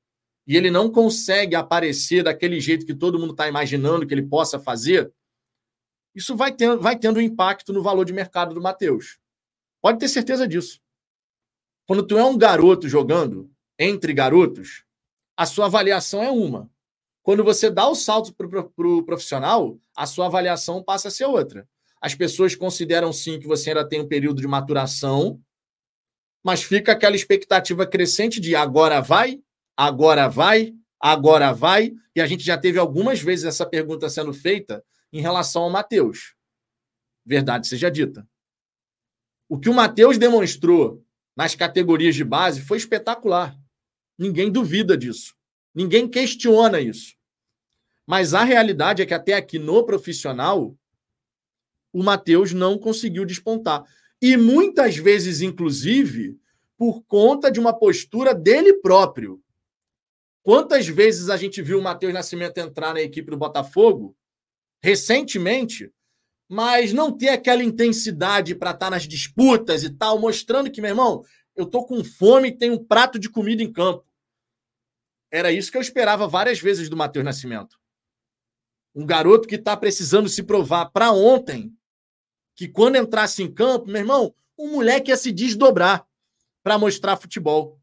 [0.46, 4.60] e ele não consegue aparecer daquele jeito que todo mundo está imaginando que ele possa
[4.60, 5.12] fazer,
[6.14, 9.20] isso vai tendo, vai tendo um impacto no valor de mercado do Matheus.
[9.82, 10.80] Pode ter certeza disso.
[11.88, 14.84] Quando tu é um garoto jogando entre garotos,
[15.36, 16.70] a sua avaliação é uma.
[17.24, 21.26] Quando você dá o salto para o pro profissional, a sua avaliação passa a ser
[21.26, 21.68] outra.
[22.02, 25.40] As pessoas consideram sim que você ainda tem um período de maturação,
[26.44, 29.40] mas fica aquela expectativa crescente de agora vai,
[29.88, 31.94] agora vai, agora vai.
[32.16, 36.36] E a gente já teve algumas vezes essa pergunta sendo feita em relação ao Matheus.
[37.26, 38.28] Verdade seja dita.
[39.50, 41.04] O que o Matheus demonstrou
[41.36, 43.58] nas categorias de base foi espetacular.
[44.18, 45.36] Ninguém duvida disso.
[45.74, 47.16] Ninguém questiona isso.
[48.06, 50.78] Mas a realidade é que até aqui no profissional,
[51.92, 53.84] o Matheus não conseguiu despontar.
[54.22, 56.40] E muitas vezes, inclusive,
[56.78, 59.41] por conta de uma postura dele próprio.
[60.44, 64.16] Quantas vezes a gente viu o Matheus Nascimento entrar na equipe do Botafogo
[64.84, 65.92] recentemente,
[66.50, 70.90] mas não ter aquela intensidade para estar tá nas disputas e tal, mostrando que, meu
[70.90, 71.24] irmão,
[71.56, 74.06] eu tô com fome e tenho um prato de comida em campo.
[75.32, 77.80] Era isso que eu esperava várias vezes do Matheus Nascimento.
[78.94, 81.74] Um garoto que está precisando se provar para ontem,
[82.56, 86.06] que quando entrasse em campo, meu irmão, um moleque ia se desdobrar
[86.62, 87.81] para mostrar futebol.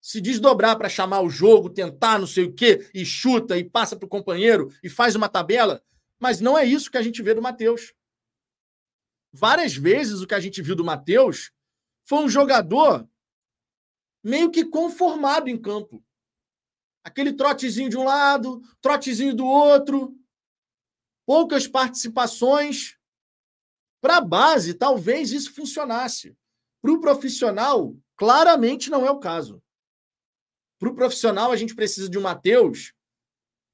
[0.00, 3.96] Se desdobrar para chamar o jogo, tentar não sei o quê, e chuta, e passa
[3.96, 5.82] para o companheiro, e faz uma tabela.
[6.18, 7.92] Mas não é isso que a gente vê do Matheus.
[9.32, 11.52] Várias vezes o que a gente viu do Matheus
[12.04, 13.08] foi um jogador
[14.22, 16.02] meio que conformado em campo.
[17.04, 20.16] Aquele trotezinho de um lado, trotezinho do outro,
[21.26, 22.96] poucas participações.
[24.00, 26.36] Para a base, talvez isso funcionasse.
[26.80, 29.62] Para o profissional, claramente não é o caso.
[30.78, 32.92] Para o profissional, a gente precisa de um Matheus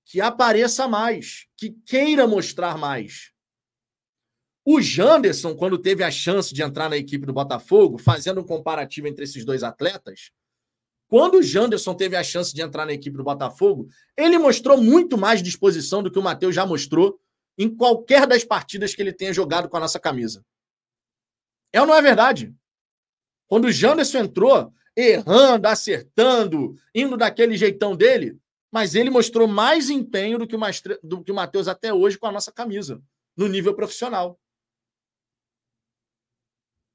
[0.05, 3.33] que apareça mais, que queira mostrar mais.
[4.65, 9.07] O Janderson, quando teve a chance de entrar na equipe do Botafogo, fazendo um comparativo
[9.07, 10.31] entre esses dois atletas,
[11.07, 15.19] quando o Janderson teve a chance de entrar na equipe do Botafogo, ele mostrou muito
[15.19, 17.21] mais disposição do que o Matheus já mostrou
[17.59, 20.45] em qualquer das partidas que ele tenha jogado com a nossa camisa.
[21.73, 22.55] É ou não é verdade?
[23.47, 28.39] Quando o Janderson entrou, errando, acertando, indo daquele jeitão dele,
[28.71, 30.99] mas ele mostrou mais empenho do que, o Mastre...
[31.03, 33.03] do que o Matheus até hoje com a nossa camisa,
[33.37, 34.39] no nível profissional.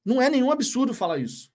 [0.06, 1.52] Não é nenhum absurdo falar isso.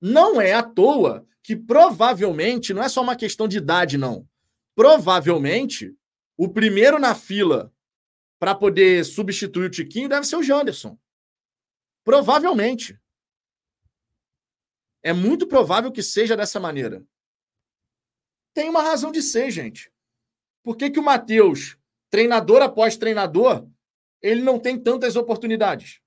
[0.00, 4.28] Não é à toa que provavelmente, não é só uma questão de idade, não.
[4.74, 5.94] Provavelmente,
[6.36, 7.72] o primeiro na fila
[8.38, 10.98] para poder substituir o Tiquinho deve ser o Janderson.
[12.02, 12.98] Provavelmente.
[15.02, 17.04] É muito provável que seja dessa maneira
[18.54, 19.92] tem uma razão de ser, gente.
[20.62, 21.76] Por que, que o Matheus,
[22.10, 23.66] treinador após treinador,
[24.20, 26.00] ele não tem tantas oportunidades?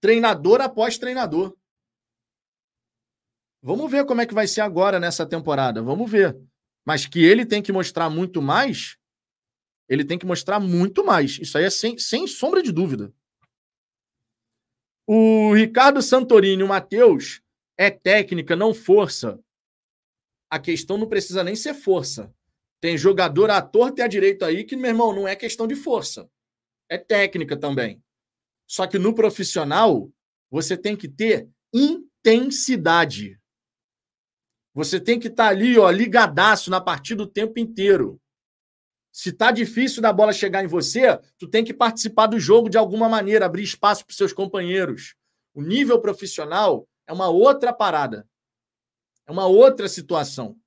[0.00, 1.56] Treinador após treinador.
[3.62, 5.82] Vamos ver como é que vai ser agora nessa temporada.
[5.82, 6.36] Vamos ver.
[6.84, 8.98] Mas que ele tem que mostrar muito mais,
[9.88, 11.38] ele tem que mostrar muito mais.
[11.38, 13.12] Isso aí é sem, sem sombra de dúvida.
[15.06, 17.43] O Ricardo Santorini, o Matheus,
[17.76, 19.38] é técnica, não força
[20.54, 22.32] a questão não precisa nem ser força.
[22.80, 25.74] Tem jogador à torta e à direita aí que, meu irmão, não é questão de
[25.74, 26.30] força.
[26.88, 28.00] É técnica também.
[28.64, 30.08] Só que no profissional,
[30.48, 33.36] você tem que ter intensidade.
[34.72, 38.20] Você tem que estar tá ali, ó, ligadaço na partida o tempo inteiro.
[39.12, 42.78] Se tá difícil da bola chegar em você, tu tem que participar do jogo de
[42.78, 45.16] alguma maneira, abrir espaço para seus companheiros.
[45.52, 48.28] O nível profissional é uma outra parada.
[49.26, 50.58] É uma outra situação.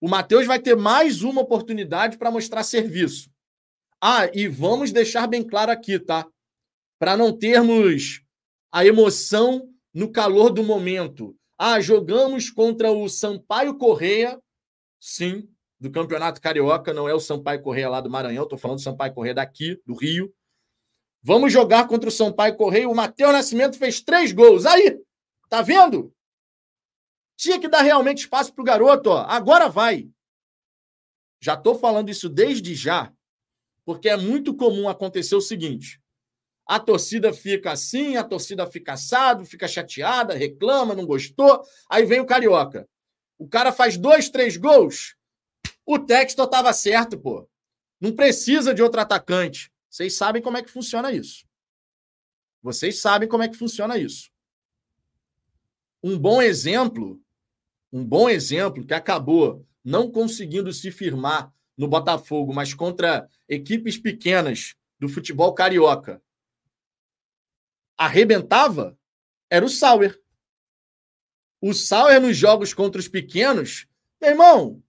[0.00, 3.30] O Matheus vai ter mais uma oportunidade para mostrar serviço.
[4.00, 6.26] Ah, e vamos deixar bem claro aqui, tá?
[6.98, 8.22] Para não termos
[8.70, 11.36] a emoção no calor do momento.
[11.58, 14.40] Ah, jogamos contra o Sampaio Correia.
[15.00, 15.48] Sim,
[15.80, 19.14] do Campeonato Carioca, não é o Sampaio Correia lá do Maranhão, estou falando do Sampaio
[19.14, 20.32] Correia daqui, do Rio.
[21.22, 22.88] Vamos jogar contra o Sampaio Correia.
[22.88, 24.64] O Matheus Nascimento fez três gols.
[24.64, 25.00] Aí,
[25.48, 26.14] tá vendo?
[27.36, 29.10] Tinha que dar realmente espaço para o garoto.
[29.10, 29.18] Ó.
[29.18, 30.08] Agora vai.
[31.40, 33.12] Já estou falando isso desde já,
[33.84, 36.00] porque é muito comum acontecer o seguinte:
[36.66, 41.62] a torcida fica assim, a torcida fica assado, fica chateada, reclama, não gostou.
[41.88, 42.88] Aí vem o carioca.
[43.38, 45.14] O cara faz dois, três gols.
[45.86, 47.48] O Textor estava certo, pô.
[48.00, 49.72] Não precisa de outro atacante.
[49.88, 51.46] Vocês sabem como é que funciona isso.
[52.62, 54.30] Vocês sabem como é que funciona isso.
[56.02, 57.20] Um bom exemplo,
[57.92, 64.74] um bom exemplo que acabou não conseguindo se firmar no Botafogo, mas contra equipes pequenas
[64.98, 66.22] do futebol carioca,
[67.96, 68.98] arrebentava,
[69.48, 70.20] era o Sauer.
[71.60, 73.86] O Sauer nos jogos contra os pequenos,
[74.20, 74.82] meu irmão,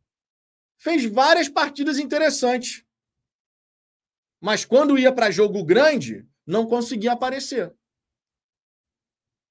[0.77, 2.83] fez várias partidas interessantes.
[4.41, 7.73] Mas quando ia para jogo grande, não conseguia aparecer.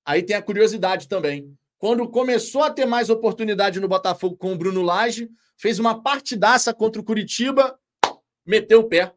[0.05, 1.55] Aí tem a curiosidade também.
[1.77, 6.73] Quando começou a ter mais oportunidade no Botafogo com o Bruno Lage, fez uma partidaça
[6.73, 7.79] contra o Curitiba,
[8.45, 9.15] meteu o pé.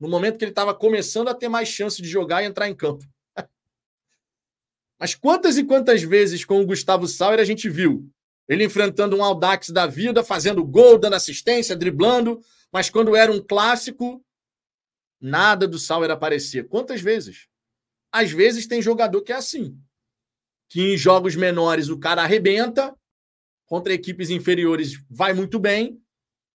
[0.00, 2.74] No momento que ele estava começando a ter mais chance de jogar e entrar em
[2.74, 3.04] campo.
[4.98, 8.10] Mas quantas e quantas vezes com o Gustavo Sauer a gente viu
[8.50, 12.40] ele enfrentando um Audax da vida, fazendo gol, dando assistência, driblando,
[12.72, 14.20] mas quando era um clássico,
[15.20, 16.64] nada do Sauer aparecia.
[16.64, 17.48] Quantas vezes?
[18.12, 19.78] Às vezes tem jogador que é assim,
[20.68, 22.96] que em jogos menores o cara arrebenta,
[23.66, 26.02] contra equipes inferiores vai muito bem,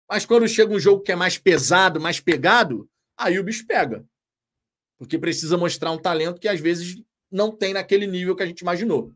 [0.09, 4.05] mas quando chega um jogo que é mais pesado, mais pegado, aí o bicho pega.
[4.99, 8.61] Porque precisa mostrar um talento que às vezes não tem naquele nível que a gente
[8.61, 9.15] imaginou.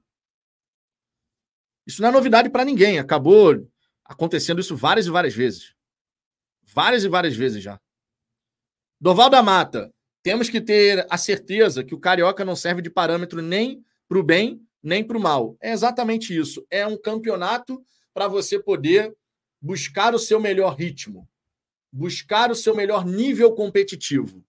[1.86, 2.98] Isso não é novidade para ninguém.
[2.98, 3.66] Acabou
[4.04, 5.74] acontecendo isso várias e várias vezes.
[6.62, 7.80] Várias e várias vezes já.
[9.00, 9.92] Doval da Mata.
[10.24, 14.22] Temos que ter a certeza que o Carioca não serve de parâmetro nem para o
[14.22, 15.56] bem, nem para o mal.
[15.60, 16.66] É exatamente isso.
[16.68, 17.80] É um campeonato
[18.12, 19.14] para você poder
[19.60, 21.28] buscar o seu melhor ritmo,
[21.92, 24.44] buscar o seu melhor nível competitivo.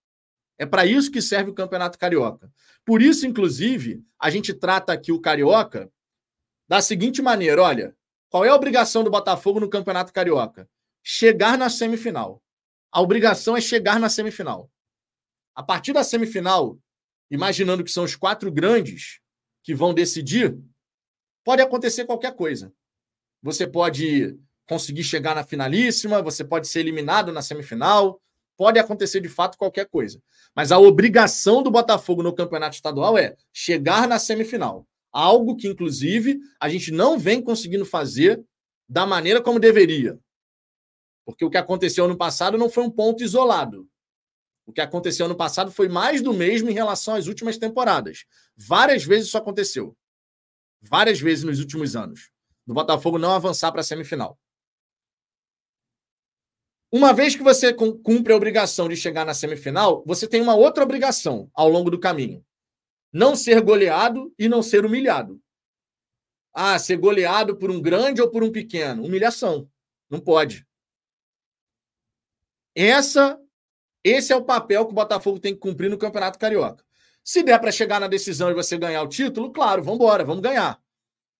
[0.58, 2.52] É para isso que serve o Campeonato Carioca.
[2.84, 5.90] Por isso, inclusive, a gente trata aqui o Carioca
[6.68, 7.96] da seguinte maneira: olha,
[8.28, 10.68] qual é a obrigação do Botafogo no Campeonato Carioca?
[11.02, 12.42] Chegar na semifinal.
[12.92, 14.70] A obrigação é chegar na semifinal.
[15.54, 16.78] A partir da semifinal,
[17.30, 19.20] imaginando que são os quatro grandes
[19.62, 20.58] que vão decidir,
[21.44, 22.72] pode acontecer qualquer coisa.
[23.42, 24.36] Você pode
[24.66, 28.20] conseguir chegar na finalíssima, você pode ser eliminado na semifinal,
[28.56, 30.22] pode acontecer de fato qualquer coisa.
[30.54, 34.86] Mas a obrigação do Botafogo no campeonato estadual é chegar na semifinal.
[35.12, 38.44] Algo que, inclusive, a gente não vem conseguindo fazer
[38.88, 40.18] da maneira como deveria.
[41.30, 43.88] Porque o que aconteceu no passado não foi um ponto isolado.
[44.66, 48.24] O que aconteceu no passado foi mais do mesmo em relação às últimas temporadas.
[48.56, 49.96] Várias vezes isso aconteceu.
[50.80, 52.30] Várias vezes nos últimos anos.
[52.66, 54.38] Do Botafogo não avançar para a semifinal.
[56.92, 60.82] Uma vez que você cumpre a obrigação de chegar na semifinal, você tem uma outra
[60.82, 62.44] obrigação ao longo do caminho
[63.12, 65.40] não ser goleado e não ser humilhado.
[66.52, 69.04] Ah, ser goleado por um grande ou por um pequeno.
[69.04, 69.68] Humilhação.
[70.08, 70.66] Não pode.
[72.74, 73.38] Essa,
[74.04, 76.84] esse é o papel que o Botafogo tem que cumprir no Campeonato Carioca.
[77.22, 80.42] Se der para chegar na decisão e você ganhar o título, claro, vamos embora, vamos
[80.42, 80.80] ganhar.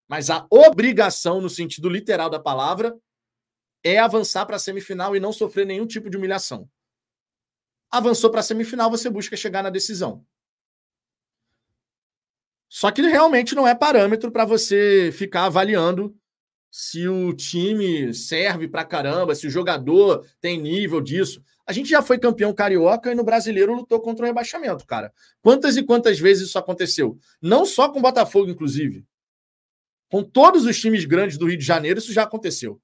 [0.08, 2.98] Mas a obrigação, no sentido literal da palavra,
[3.82, 6.68] é avançar para a semifinal e não sofrer nenhum tipo de humilhação.
[7.90, 10.24] Avançou para a semifinal, você busca chegar na decisão.
[12.68, 16.16] Só que realmente não é parâmetro para você ficar avaliando
[16.70, 21.42] se o time serve para caramba, se o jogador tem nível disso.
[21.66, 25.12] A gente já foi campeão carioca e no brasileiro lutou contra o rebaixamento, cara.
[25.42, 27.18] Quantas e quantas vezes isso aconteceu?
[27.42, 29.04] Não só com o Botafogo, inclusive.
[30.08, 32.80] Com todos os times grandes do Rio de Janeiro, isso já aconteceu.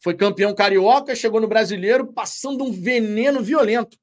[0.00, 3.98] Foi campeão carioca, chegou no brasileiro passando um veneno violento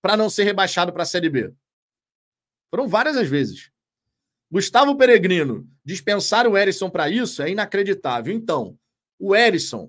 [0.00, 1.52] para não ser rebaixado para a Série B.
[2.70, 3.70] Foram várias as vezes.
[4.50, 8.34] Gustavo Peregrino dispensar o Erisson para isso é inacreditável.
[8.34, 8.76] Então,
[9.20, 9.88] o Erisson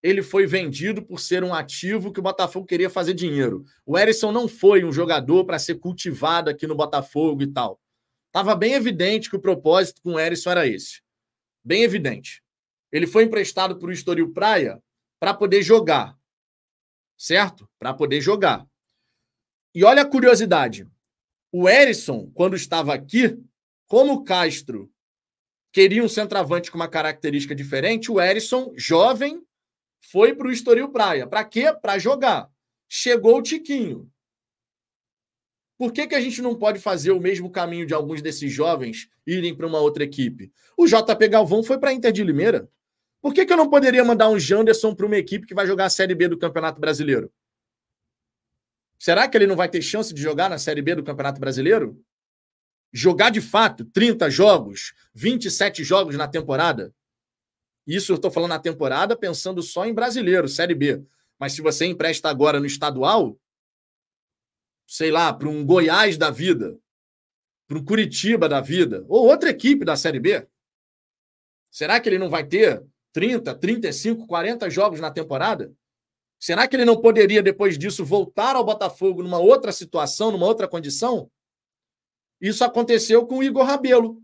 [0.00, 3.64] ele foi vendido por ser um ativo que o Botafogo queria fazer dinheiro.
[3.84, 7.80] O Erisson não foi um jogador para ser cultivado aqui no Botafogo e tal.
[8.28, 11.02] Estava bem evidente que o propósito com o Erisson era esse.
[11.64, 12.40] Bem evidente.
[12.92, 14.80] Ele foi emprestado para o Estoril Praia
[15.18, 16.16] para poder jogar.
[17.18, 17.68] Certo?
[17.76, 18.64] Para poder jogar.
[19.74, 20.86] E olha a curiosidade.
[21.50, 23.36] O Erisson, quando estava aqui,
[23.86, 24.90] como o Castro
[25.72, 29.42] queria um centroavante com uma característica diferente, o Erisson, jovem,
[30.00, 31.26] foi para o Estoril Praia.
[31.26, 31.72] Para quê?
[31.72, 32.50] Para jogar.
[32.88, 34.10] Chegou o Tiquinho.
[35.78, 39.08] Por que, que a gente não pode fazer o mesmo caminho de alguns desses jovens
[39.26, 40.50] irem para uma outra equipe?
[40.76, 42.70] O JP Galvão foi para a Inter de Limeira.
[43.20, 45.86] Por que, que eu não poderia mandar um Janderson para uma equipe que vai jogar
[45.86, 47.30] a Série B do Campeonato Brasileiro?
[48.98, 52.02] Será que ele não vai ter chance de jogar na Série B do Campeonato Brasileiro?
[52.92, 56.94] Jogar de fato 30 jogos, 27 jogos na temporada?
[57.86, 61.04] Isso eu estou falando na temporada pensando só em brasileiro, Série B.
[61.38, 63.38] Mas se você empresta agora no estadual,
[64.86, 66.78] sei lá, para um Goiás da vida,
[67.68, 70.46] para um Curitiba da vida, ou outra equipe da Série B,
[71.70, 72.82] será que ele não vai ter
[73.12, 75.72] 30, 35, 40 jogos na temporada?
[76.38, 80.68] Será que ele não poderia, depois disso, voltar ao Botafogo numa outra situação, numa outra
[80.68, 81.30] condição?
[82.40, 84.22] Isso aconteceu com o Igor Rabelo.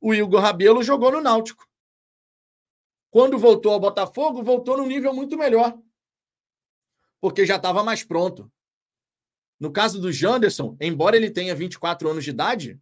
[0.00, 1.68] O Igor Rabelo jogou no Náutico.
[3.10, 5.78] Quando voltou ao Botafogo, voltou num nível muito melhor.
[7.20, 8.50] Porque já estava mais pronto.
[9.58, 12.80] No caso do Janderson, embora ele tenha 24 anos de idade,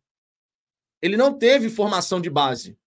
[1.02, 2.78] ele não teve formação de base.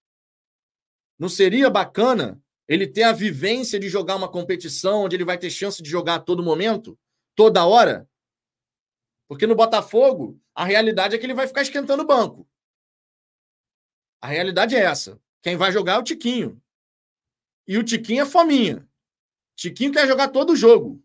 [1.20, 5.49] Não seria bacana ele ter a vivência de jogar uma competição onde ele vai ter
[5.49, 6.97] chance de jogar a todo momento,
[7.36, 8.10] toda hora?
[9.32, 12.45] Porque no Botafogo, a realidade é que ele vai ficar esquentando o banco.
[14.19, 15.21] A realidade é essa.
[15.41, 16.61] Quem vai jogar é o Tiquinho.
[17.65, 18.86] E o Tiquinho é fominha.
[19.55, 21.01] Tiquinho quer jogar todo o jogo.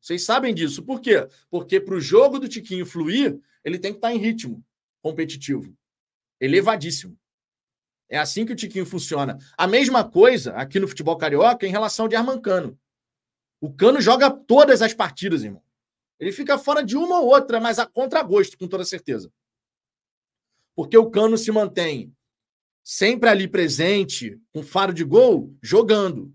[0.00, 0.82] Vocês sabem disso.
[0.82, 1.28] Por quê?
[1.50, 4.64] Porque para o jogo do Tiquinho fluir, ele tem que estar tá em ritmo
[5.02, 5.76] competitivo.
[6.40, 7.14] Elevadíssimo.
[8.08, 9.36] É assim que o Tiquinho funciona.
[9.54, 12.80] A mesma coisa aqui no futebol carioca em relação de Armancano.
[13.60, 15.62] O Cano joga todas as partidas, irmão.
[16.24, 19.32] Ele fica fora de uma ou outra, mas a contragosto, com toda certeza.
[20.74, 22.14] Porque o Cano se mantém
[22.82, 26.34] sempre ali presente, com faro de gol, jogando.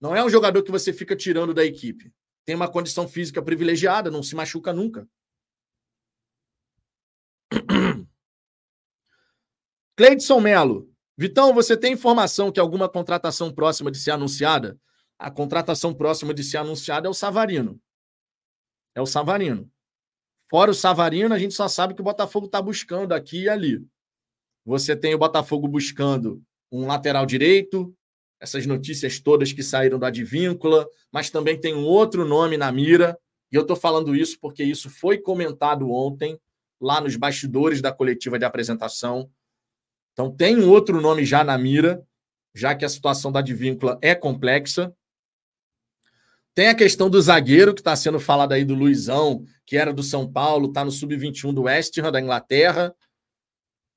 [0.00, 2.12] Não é um jogador que você fica tirando da equipe
[2.50, 5.08] tem uma condição física privilegiada, não se machuca nunca.
[9.96, 10.90] Cleidson Melo.
[11.16, 14.80] Vitão, você tem informação que alguma contratação próxima de ser anunciada?
[15.16, 17.80] A contratação próxima de ser anunciada é o Savarino.
[18.94, 19.70] É o Savarino.
[20.48, 23.86] Fora o Savarino, a gente só sabe que o Botafogo está buscando aqui e ali.
[24.64, 27.94] Você tem o Botafogo buscando um lateral direito,
[28.40, 33.18] essas notícias todas que saíram da Advíncula, mas também tem um outro nome na mira,
[33.52, 36.38] e eu estou falando isso porque isso foi comentado ontem,
[36.80, 39.30] lá nos bastidores da coletiva de apresentação.
[40.12, 42.04] Então, tem um outro nome já na mira,
[42.54, 44.94] já que a situação da Advíncula é complexa.
[46.54, 50.02] Tem a questão do zagueiro, que está sendo falado aí do Luizão, que era do
[50.02, 52.94] São Paulo, está no sub-21 do West Ham, da Inglaterra.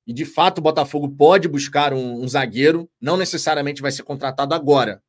[0.05, 4.53] E de fato o Botafogo pode buscar um, um zagueiro, não necessariamente vai ser contratado
[4.53, 5.01] agora.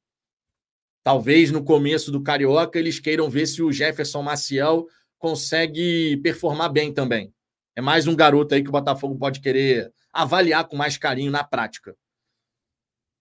[1.02, 4.86] Talvez no começo do Carioca eles queiram ver se o Jefferson Maciel
[5.18, 7.34] consegue performar bem também.
[7.76, 11.44] É mais um garoto aí que o Botafogo pode querer avaliar com mais carinho na
[11.44, 11.94] prática.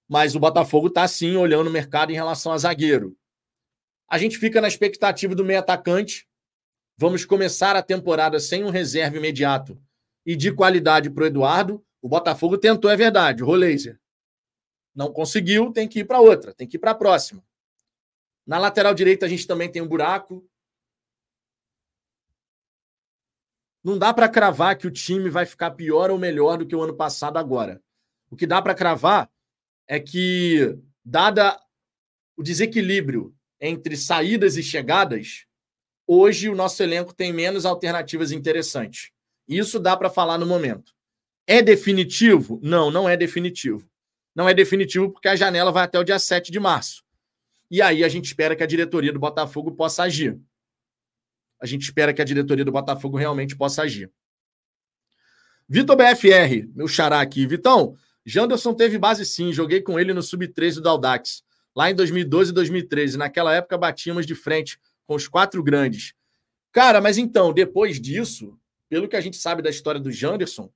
[0.08, 3.18] Mas o Botafogo está sim olhando o mercado em relação a zagueiro.
[4.08, 6.28] A gente fica na expectativa do meio atacante.
[6.98, 9.82] Vamos começar a temporada sem um reserva imediato
[10.26, 11.86] e de qualidade para o Eduardo.
[12.02, 14.00] O Botafogo tentou, é verdade, o Roleiser.
[14.94, 17.44] Não conseguiu, tem que ir para outra, tem que ir para a próxima.
[18.46, 20.48] Na lateral direita a gente também tem um buraco.
[23.84, 26.82] Não dá para cravar que o time vai ficar pior ou melhor do que o
[26.82, 27.82] ano passado agora.
[28.30, 29.30] O que dá para cravar
[29.88, 31.60] é que, dada
[32.38, 33.36] o desequilíbrio
[33.66, 35.46] entre saídas e chegadas,
[36.06, 39.10] hoje o nosso elenco tem menos alternativas interessantes.
[39.48, 40.94] Isso dá para falar no momento.
[41.48, 42.60] É definitivo?
[42.62, 43.90] Não, não é definitivo.
[44.36, 47.06] Não é definitivo porque a janela vai até o dia 7 de março.
[47.72, 50.38] E aí a gente espera que a diretoria do Botafogo possa agir.
[51.58, 54.12] A gente espera que a diretoria do Botafogo realmente possa agir.
[55.70, 57.48] Vitor BFR, meu xará aqui.
[57.48, 57.96] Vitão,
[58.26, 61.44] Janderson teve base sim, joguei com ele no sub-13 do Aldax.
[61.76, 63.18] Lá em 2012 e 2013.
[63.18, 66.14] Naquela época batíamos de frente com os quatro grandes.
[66.72, 68.58] Cara, mas então, depois disso,
[68.90, 70.72] pelo que a gente sabe da história do Janderson,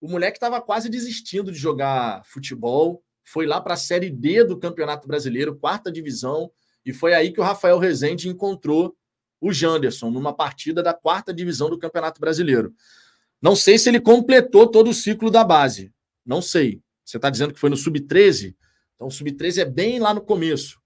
[0.00, 4.58] o moleque estava quase desistindo de jogar futebol, foi lá para a Série D do
[4.58, 6.50] Campeonato Brasileiro, quarta divisão,
[6.84, 8.96] e foi aí que o Rafael Rezende encontrou
[9.40, 12.74] o Janderson, numa partida da quarta divisão do Campeonato Brasileiro.
[13.40, 15.92] Não sei se ele completou todo o ciclo da base.
[16.24, 16.82] Não sei.
[17.04, 18.54] Você está dizendo que foi no Sub-13?
[18.98, 20.80] Então, o Sub-13 é bem lá no começo,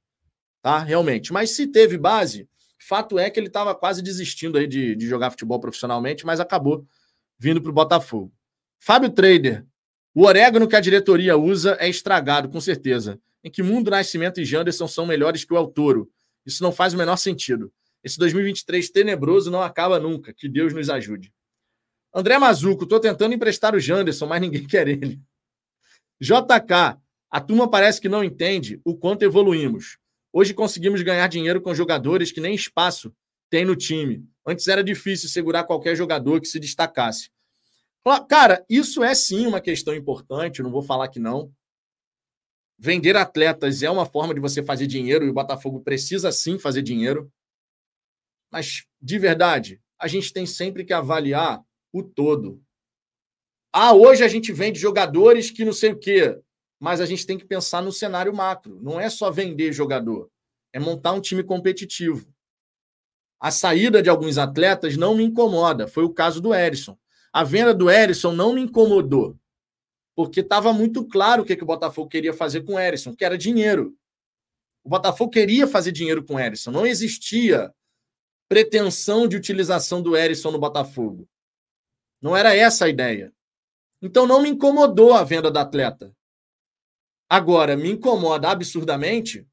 [0.61, 0.79] tá?
[0.81, 1.33] Realmente.
[1.33, 2.47] Mas se teve base,
[2.79, 6.87] fato é que ele estava quase desistindo aí de, de jogar futebol profissionalmente, mas acabou
[7.39, 8.31] vindo para o Botafogo.
[8.79, 9.65] Fábio Trader,
[10.15, 13.19] o orégano que a diretoria usa é estragado, com certeza.
[13.43, 16.11] Em que mundo Nascimento e Janderson são melhores que o Altoro?
[16.45, 17.73] Isso não faz o menor sentido.
[18.05, 20.35] Esse 2023 tenebroso não acaba nunca.
[20.35, 21.33] Que Deus nos ajude.
[22.15, 25.21] André Mazuco, estou tentando emprestar o Janderson, mas ninguém quer ele.
[26.21, 26.99] JK,
[27.33, 29.97] a turma parece que não entende o quanto evoluímos.
[30.31, 33.11] Hoje conseguimos ganhar dinheiro com jogadores que nem espaço
[33.49, 34.29] tem no time.
[34.47, 37.31] Antes era difícil segurar qualquer jogador que se destacasse.
[38.29, 41.51] Cara, isso é sim uma questão importante, não vou falar que não.
[42.79, 46.83] Vender atletas é uma forma de você fazer dinheiro e o Botafogo precisa sim fazer
[46.83, 47.33] dinheiro.
[48.51, 52.63] Mas, de verdade, a gente tem sempre que avaliar o todo.
[53.73, 56.39] Ah, hoje a gente vende jogadores que não sei o quê,
[56.83, 58.81] mas a gente tem que pensar no cenário macro.
[58.83, 60.29] Não é só vender jogador,
[60.73, 62.27] é montar um time competitivo.
[63.39, 65.87] A saída de alguns atletas não me incomoda.
[65.87, 66.99] Foi o caso do Erisson.
[67.33, 69.39] A venda do Erisson não me incomodou,
[70.17, 73.25] porque estava muito claro o que, que o Botafogo queria fazer com o Erisson, que
[73.25, 73.97] era dinheiro.
[74.83, 76.73] O Botafogo queria fazer dinheiro com o Erisson.
[76.73, 77.73] Não existia
[78.49, 81.29] pretensão de utilização do Erisson no Botafogo.
[82.21, 83.33] Não era essa a ideia.
[84.03, 86.13] Então não me incomodou a venda do atleta.
[87.33, 89.49] Agora, me incomoda absurdamente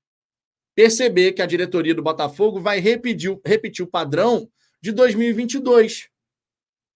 [0.76, 4.52] perceber que a diretoria do Botafogo vai repetir, repetir o padrão
[4.82, 6.10] de 2022.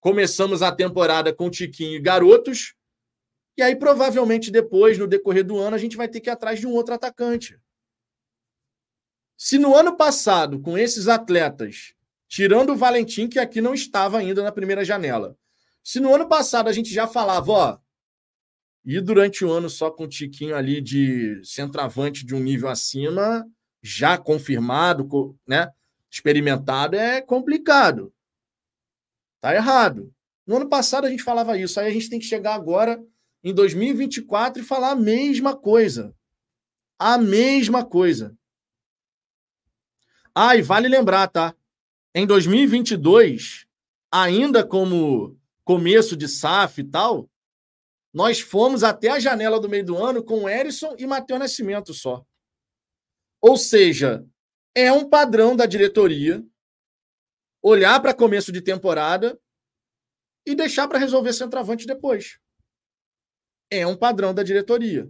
[0.01, 2.75] Começamos a temporada com Tiquinho e garotos,
[3.55, 6.59] e aí provavelmente depois, no decorrer do ano, a gente vai ter que ir atrás
[6.59, 7.57] de um outro atacante.
[9.37, 11.93] Se no ano passado, com esses atletas,
[12.27, 15.37] tirando o Valentim, que aqui não estava ainda na primeira janela,
[15.81, 17.82] se no ano passado a gente já falava, ó,
[18.85, 23.45] e durante o ano só com o Tiquinho ali de centroavante de um nível acima,
[23.81, 25.69] já confirmado, né?
[26.09, 28.13] Experimentado, é complicado.
[29.39, 30.13] Tá errado.
[30.45, 33.01] No ano passado a gente falava isso, aí a gente tem que chegar agora
[33.43, 36.13] em 2024 e falar a mesma coisa.
[36.99, 38.37] A mesma coisa.
[40.35, 41.55] Ah, e vale lembrar, tá?
[42.13, 43.65] Em 2022,
[44.11, 47.29] ainda como começo de SAF e tal,
[48.13, 52.23] nós fomos até a janela do meio do ano com Erisson e Matheus Nascimento só.
[53.41, 54.25] Ou seja,
[54.75, 56.45] é um padrão da diretoria
[57.61, 59.39] olhar para começo de temporada
[60.45, 62.37] e deixar para resolver centroavante depois.
[63.71, 65.09] É um padrão da diretoria.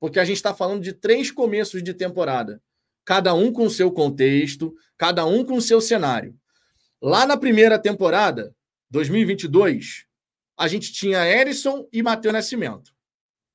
[0.00, 2.60] Porque a gente está falando de três começos de temporada,
[3.04, 6.36] cada um com seu contexto, cada um com seu cenário.
[7.00, 8.54] Lá na primeira temporada,
[8.90, 10.06] 2022,
[10.56, 12.94] a gente tinha Erisson e Matheus Nascimento.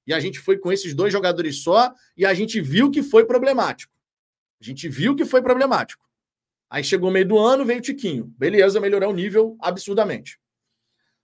[0.06, 3.26] E a gente foi com esses dois jogadores só e a gente viu que foi
[3.26, 3.94] problemático.
[4.60, 6.04] A gente viu que foi problemático.
[6.70, 8.26] Aí chegou o meio do ano, veio o Tiquinho.
[8.38, 10.40] Beleza, melhorou o nível absurdamente.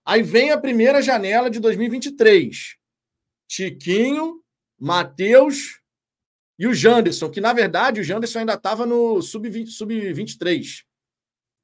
[0.04, 2.76] Aí vem a primeira janela de 2023.
[3.48, 4.42] Tiquinho,
[4.78, 5.80] Matheus
[6.58, 9.66] e o Janderson, que na verdade o Janderson ainda estava no sub-23.
[9.68, 9.92] Sub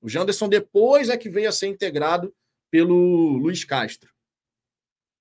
[0.03, 2.35] o Janderson depois é que veio a ser integrado
[2.73, 4.11] pelo Luiz Castro.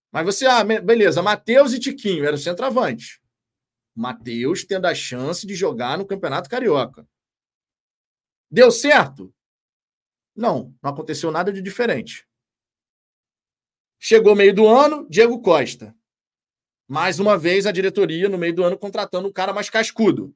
[0.09, 3.19] Mas você, ah, beleza, Matheus e Tiquinho eram centroavantes.
[3.93, 7.05] Matheus tendo a chance de jogar no Campeonato Carioca.
[8.49, 9.33] Deu certo?
[10.33, 12.25] Não, não aconteceu nada de diferente.
[13.99, 15.93] Chegou meio do ano, Diego Costa.
[16.87, 20.33] Mais uma vez a diretoria no meio do ano contratando um cara mais cascudo.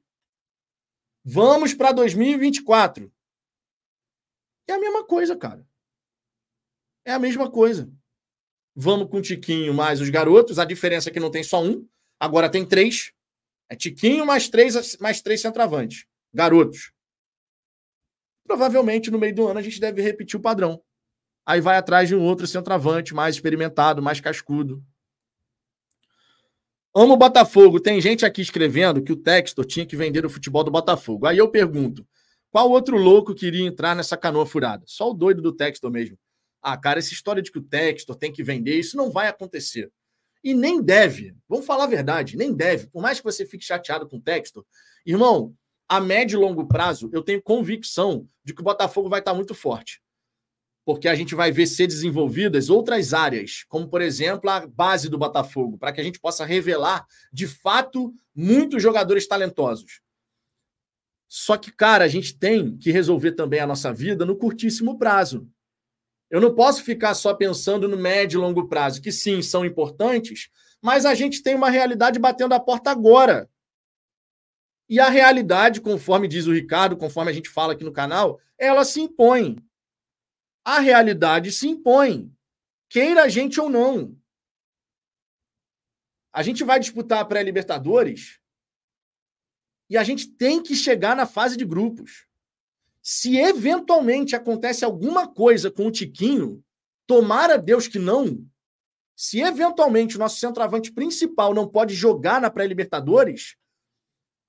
[1.24, 3.10] Vamos para 2024.
[4.68, 5.66] É a mesma coisa, cara.
[7.06, 7.88] É a mesma coisa.
[8.74, 10.58] Vamos com o Tiquinho mais os garotos.
[10.58, 11.86] A diferença é que não tem só um,
[12.18, 13.12] agora tem três.
[13.70, 16.04] É Tiquinho mais três, mais três centroavantes.
[16.34, 16.92] Garotos.
[18.44, 20.82] Provavelmente no meio do ano a gente deve repetir o padrão.
[21.46, 24.84] Aí vai atrás de um outro centroavante mais experimentado, mais cascudo.
[26.92, 27.78] Amo o Botafogo.
[27.78, 31.26] Tem gente aqui escrevendo que o Textor tinha que vender o futebol do Botafogo.
[31.26, 32.04] Aí eu pergunto:
[32.50, 34.82] qual outro louco queria entrar nessa canoa furada?
[34.88, 36.18] Só o doido do Textor mesmo.
[36.68, 39.88] Ah, cara, essa história de que o Textor tem que vender, isso não vai acontecer.
[40.42, 41.32] E nem deve.
[41.48, 42.88] Vamos falar a verdade, nem deve.
[42.88, 44.66] Por mais que você fique chateado com o texto,
[45.06, 45.54] irmão,
[45.88, 49.54] a médio e longo prazo, eu tenho convicção de que o Botafogo vai estar muito
[49.54, 50.02] forte.
[50.84, 55.16] Porque a gente vai ver ser desenvolvidas outras áreas, como, por exemplo, a base do
[55.16, 60.00] Botafogo, para que a gente possa revelar, de fato, muitos jogadores talentosos.
[61.28, 65.48] Só que, cara, a gente tem que resolver também a nossa vida no curtíssimo prazo.
[66.30, 70.50] Eu não posso ficar só pensando no médio e longo prazo, que sim, são importantes,
[70.82, 73.48] mas a gente tem uma realidade batendo a porta agora.
[74.88, 78.84] E a realidade, conforme diz o Ricardo, conforme a gente fala aqui no canal, ela
[78.84, 79.56] se impõe.
[80.64, 82.32] A realidade se impõe.
[82.88, 84.16] Queira a gente ou não.
[86.32, 88.38] A gente vai disputar a pré-Libertadores
[89.88, 92.25] e a gente tem que chegar na fase de grupos.
[93.08, 96.60] Se eventualmente acontece alguma coisa com o Tiquinho,
[97.06, 98.44] tomara Deus que não.
[99.14, 103.54] Se eventualmente o nosso centroavante principal não pode jogar na pré-Libertadores,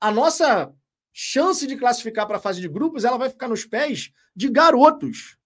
[0.02, 0.74] a nossa
[1.14, 5.38] chance de classificar para a fase de grupos ela vai ficar nos pés de garotos.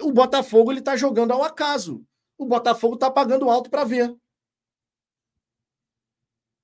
[0.00, 2.06] O Botafogo ele está jogando ao acaso.
[2.38, 4.16] O Botafogo está pagando alto para ver.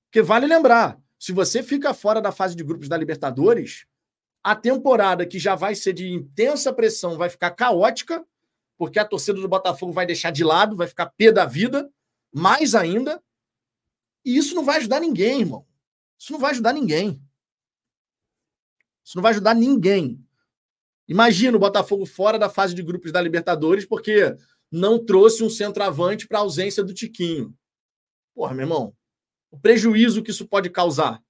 [0.05, 3.85] Porque vale lembrar, se você fica fora da fase de grupos da Libertadores,
[4.43, 8.25] a temporada que já vai ser de intensa pressão vai ficar caótica,
[8.77, 11.91] porque a torcida do Botafogo vai deixar de lado, vai ficar pé da vida,
[12.33, 13.23] mais ainda.
[14.25, 15.67] E isso não vai ajudar ninguém, irmão.
[16.19, 17.23] Isso não vai ajudar ninguém.
[19.05, 20.25] Isso não vai ajudar ninguém.
[21.09, 24.35] Imagina o Botafogo fora da fase de grupos da Libertadores porque
[24.71, 27.55] não trouxe um centroavante para a ausência do Tiquinho.
[28.35, 28.97] Porra, meu irmão,
[29.51, 31.23] o prejuízo que isso pode causar.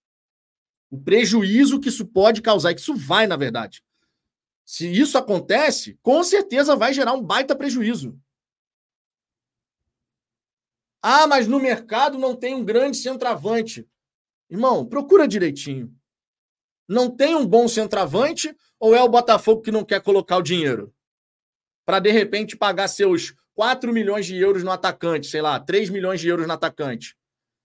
[0.93, 3.82] O prejuízo que isso pode causar, que isso vai, na verdade.
[4.62, 8.20] Se isso acontece, com certeza vai gerar um baita prejuízo.
[11.03, 13.88] Ah, mas no mercado não tem um grande centroavante.
[14.51, 15.97] Irmão, procura direitinho.
[16.86, 20.95] Não tem um bom centroavante ou é o Botafogo que não quer colocar o dinheiro?
[21.86, 26.20] Para de repente pagar seus 4 milhões de euros no atacante, sei lá, 3 milhões
[26.20, 27.16] de euros no atacante,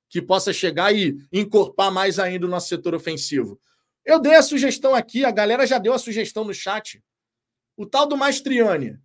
[0.10, 3.60] que possa chegar e encorpar mais ainda o nosso setor ofensivo.
[4.06, 7.04] Eu dei a sugestão aqui, a galera já deu a sugestão no chat.
[7.76, 8.98] O tal do Mastriani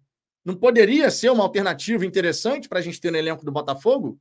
[0.44, 4.18] não poderia ser uma alternativa interessante para a gente ter no elenco do Botafogo?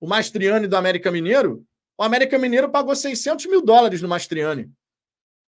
[0.00, 1.64] O Mastriani do América Mineiro?
[1.96, 4.70] O América Mineiro pagou 600 mil dólares no Mastriani.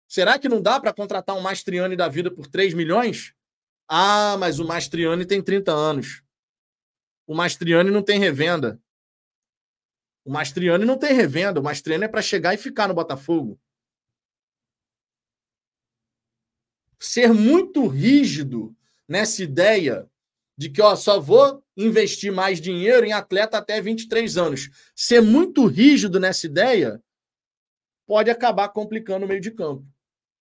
[0.07, 3.35] Será que não dá para contratar um Mastriani da vida por 3 milhões?
[3.87, 6.23] Ah, mas o Mastriani tem 30 anos.
[7.27, 8.81] O Mastriani não tem revenda.
[10.29, 11.59] O Mastriani não tem revenda.
[11.59, 13.59] O Mastriani é para chegar e ficar no Botafogo.
[17.01, 18.77] Ser muito rígido
[19.09, 20.07] nessa ideia
[20.55, 24.69] de que ó, só vou investir mais dinheiro em atleta até 23 anos.
[24.95, 27.03] Ser muito rígido nessa ideia
[28.07, 29.87] pode acabar complicando o meio de campo.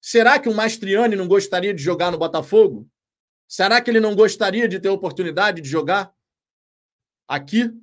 [0.01, 2.89] Será que o Mastriani não gostaria de jogar no Botafogo?
[3.47, 6.13] Será que ele não gostaria de ter oportunidade de jogar
[7.25, 7.73] aqui,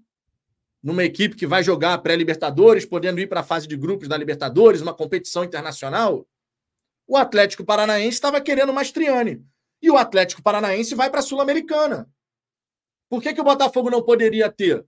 [0.85, 4.83] numa equipe que vai jogar pré-Libertadores, podendo ir para a fase de grupos da Libertadores,
[4.83, 6.29] uma competição internacional?
[7.07, 9.43] O Atlético Paranaense estava querendo o Mastriani.
[9.81, 12.07] E o Atlético Paranaense vai para a Sul-Americana.
[13.09, 14.85] Por que, que o Botafogo não poderia ter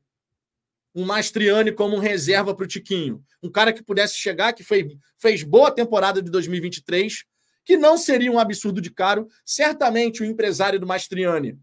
[0.94, 3.24] um Mastriani como reserva para o Tiquinho?
[3.42, 4.86] Um cara que pudesse chegar, que fez,
[5.18, 7.24] fez boa temporada de 2023,
[7.64, 9.28] que não seria um absurdo de caro.
[9.46, 11.58] Certamente o empresário do Mastriani,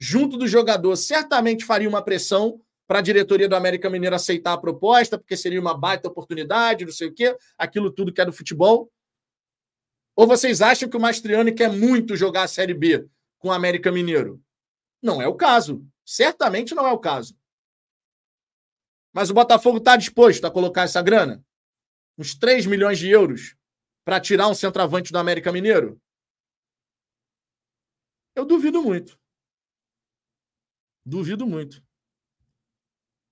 [0.00, 4.58] junto do jogador, certamente faria uma pressão para a diretoria do América Mineiro aceitar a
[4.58, 8.32] proposta, porque seria uma baita oportunidade, não sei o quê, aquilo tudo que é do
[8.32, 8.90] futebol.
[10.14, 13.08] Ou vocês acham que o Mastriani quer muito jogar a Série B
[13.38, 14.42] com o América Mineiro?
[15.02, 15.86] Não é o caso.
[16.04, 17.36] Certamente não é o caso.
[19.12, 21.44] Mas o Botafogo está disposto a colocar essa grana?
[22.16, 23.56] Uns 3 milhões de euros
[24.04, 26.00] para tirar um centroavante do América Mineiro?
[28.34, 29.18] Eu duvido muito.
[31.04, 31.85] Duvido muito.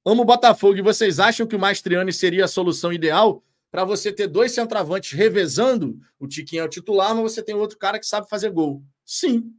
[0.05, 4.13] Amo o Botafogo e vocês acham que o Mastriani seria a solução ideal para você
[4.13, 8.07] ter dois centroavantes revezando, o Tiquinho é o titular, mas você tem outro cara que
[8.07, 8.85] sabe fazer gol.
[9.05, 9.53] Sim.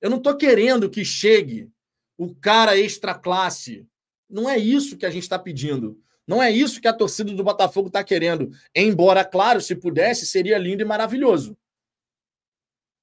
[0.00, 1.70] Eu não estou querendo que chegue
[2.16, 3.86] o cara extra classe.
[4.30, 6.00] Não é isso que a gente está pedindo.
[6.26, 8.50] Não é isso que a torcida do Botafogo está querendo.
[8.74, 11.54] Embora, claro, se pudesse, seria lindo e maravilhoso.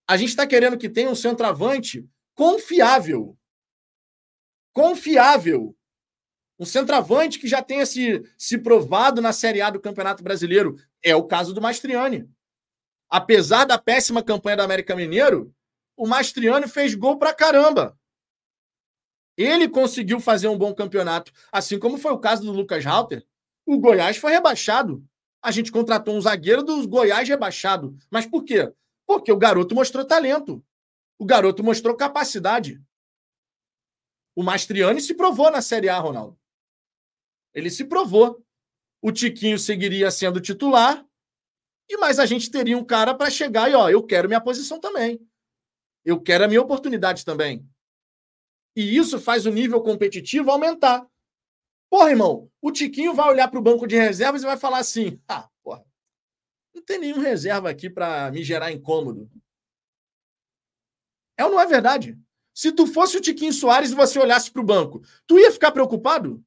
[0.08, 3.38] A gente está querendo que tenha um centroavante confiável.
[4.74, 5.76] Confiável.
[6.58, 10.78] Um centroavante que já tenha se, se provado na Série A do Campeonato Brasileiro.
[11.04, 12.30] É o caso do Mastriani.
[13.10, 15.54] Apesar da péssima campanha do América Mineiro,
[15.96, 17.98] o Mastriani fez gol pra caramba.
[19.38, 23.26] Ele conseguiu fazer um bom campeonato, assim como foi o caso do Lucas Halter.
[23.66, 25.06] O Goiás foi rebaixado.
[25.42, 27.98] A gente contratou um zagueiro do Goiás rebaixado.
[28.10, 28.72] Mas por quê?
[29.06, 30.64] Porque o garoto mostrou talento.
[31.20, 32.82] O garoto mostrou capacidade.
[34.36, 36.38] O Mastriani se provou na Série A, Ronaldo.
[37.56, 38.46] Ele se provou.
[39.02, 41.06] O Tiquinho seguiria sendo titular,
[41.90, 44.80] e mais a gente teria um cara para chegar e, ó, eu quero minha posição
[44.80, 45.20] também.
[46.04, 47.68] Eu quero a minha oportunidade também.
[48.76, 51.08] E isso faz o nível competitivo aumentar.
[51.90, 55.22] Porra, irmão, o Tiquinho vai olhar para o banco de reservas e vai falar assim:
[55.28, 55.86] ah, porra,
[56.74, 59.30] não tem nenhum reserva aqui para me gerar incômodo.
[61.38, 62.18] É ou não é verdade?
[62.54, 65.72] Se tu fosse o Tiquinho Soares e você olhasse para o banco, tu ia ficar
[65.72, 66.44] preocupado?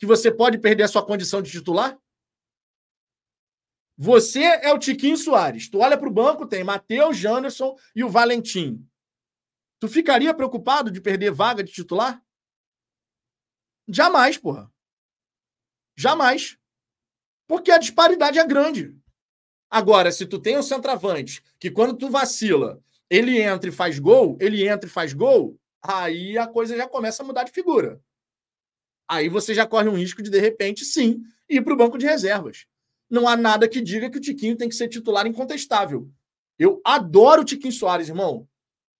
[0.00, 2.00] Que você pode perder a sua condição de titular?
[3.98, 5.68] Você é o Tiquinho Soares.
[5.68, 8.82] Tu olha para o banco, tem Matheus, Janderson e o Valentim.
[9.78, 12.24] Tu ficaria preocupado de perder vaga de titular?
[13.86, 14.72] Jamais, porra.
[15.94, 16.56] Jamais.
[17.46, 18.98] Porque a disparidade é grande.
[19.68, 24.38] Agora, se tu tem um centroavante que quando tu vacila, ele entra e faz gol,
[24.40, 28.02] ele entra e faz gol, aí a coisa já começa a mudar de figura.
[29.10, 32.06] Aí você já corre um risco de, de repente, sim, ir para o banco de
[32.06, 32.64] reservas.
[33.10, 36.08] Não há nada que diga que o Tiquinho tem que ser titular incontestável.
[36.56, 38.48] Eu adoro o Tiquinho Soares, irmão.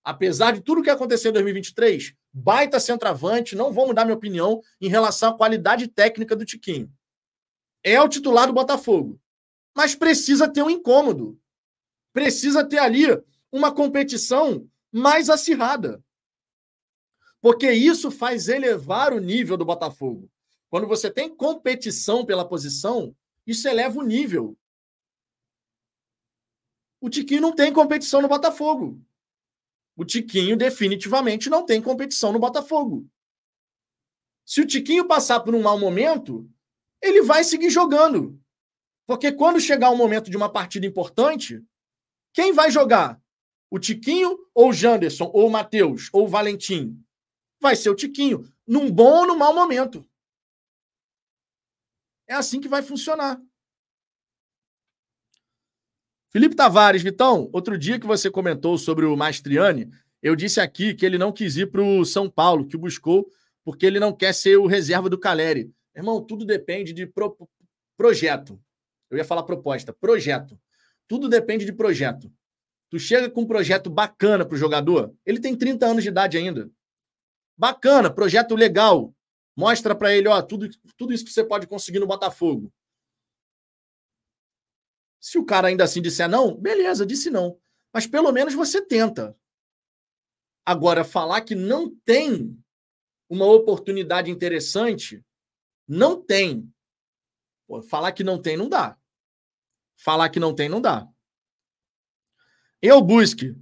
[0.02, 4.88] Apesar de tudo que aconteceu em 2023, baita centroavante, não vou mudar minha opinião em
[4.88, 6.92] relação à qualidade técnica do Tiquinho.
[7.80, 9.16] É o titular do Botafogo.
[9.76, 11.38] Mas precisa ter um incômodo.
[12.12, 13.06] Precisa ter ali
[13.52, 16.02] uma competição mais acirrada.
[17.40, 20.30] Porque isso faz elevar o nível do Botafogo.
[20.68, 23.14] Quando você tem competição pela posição,
[23.46, 24.56] isso eleva o nível.
[27.00, 29.00] O Tiquinho não tem competição no Botafogo.
[29.96, 33.08] O Tiquinho definitivamente não tem competição no Botafogo.
[34.44, 36.48] Se o Tiquinho passar por um mau momento,
[37.00, 38.38] ele vai seguir jogando.
[39.06, 41.64] Porque quando chegar um momento de uma partida importante,
[42.32, 43.20] quem vai jogar?
[43.70, 47.02] O Tiquinho ou o Janderson, ou o Matheus, ou o Valentim?
[47.60, 50.04] Vai ser o Tiquinho, num bom ou num mau momento.
[52.26, 53.40] É assim que vai funcionar.
[56.30, 59.90] Felipe Tavares, Vitão, outro dia que você comentou sobre o Mastriani,
[60.22, 63.28] eu disse aqui que ele não quis ir para o São Paulo, que o buscou
[63.64, 65.72] porque ele não quer ser o reserva do Caleri.
[65.94, 67.36] Irmão, tudo depende de pro...
[67.96, 68.60] projeto.
[69.10, 70.58] Eu ia falar proposta, projeto.
[71.06, 72.32] Tudo depende de projeto.
[72.88, 76.36] Tu chega com um projeto bacana para o jogador, ele tem 30 anos de idade
[76.36, 76.70] ainda.
[77.60, 79.14] Bacana, projeto legal.
[79.54, 82.72] Mostra para ele, ó, tudo, tudo isso que você pode conseguir no Botafogo.
[85.20, 87.60] Se o cara ainda assim disser não, beleza, disse não.
[87.92, 89.36] Mas pelo menos você tenta.
[90.64, 92.58] Agora, falar que não tem
[93.28, 95.22] uma oportunidade interessante,
[95.86, 96.66] não tem.
[97.90, 98.98] Falar que não tem, não dá.
[99.98, 101.06] Falar que não tem, não dá.
[102.80, 103.54] Eu busque.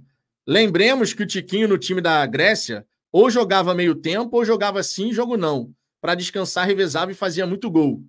[0.47, 5.11] Lembremos que o Tiquinho no time da Grécia ou jogava meio tempo ou jogava sim,
[5.11, 5.73] jogo não.
[6.01, 8.03] Para descansar, revezava e fazia muito gol.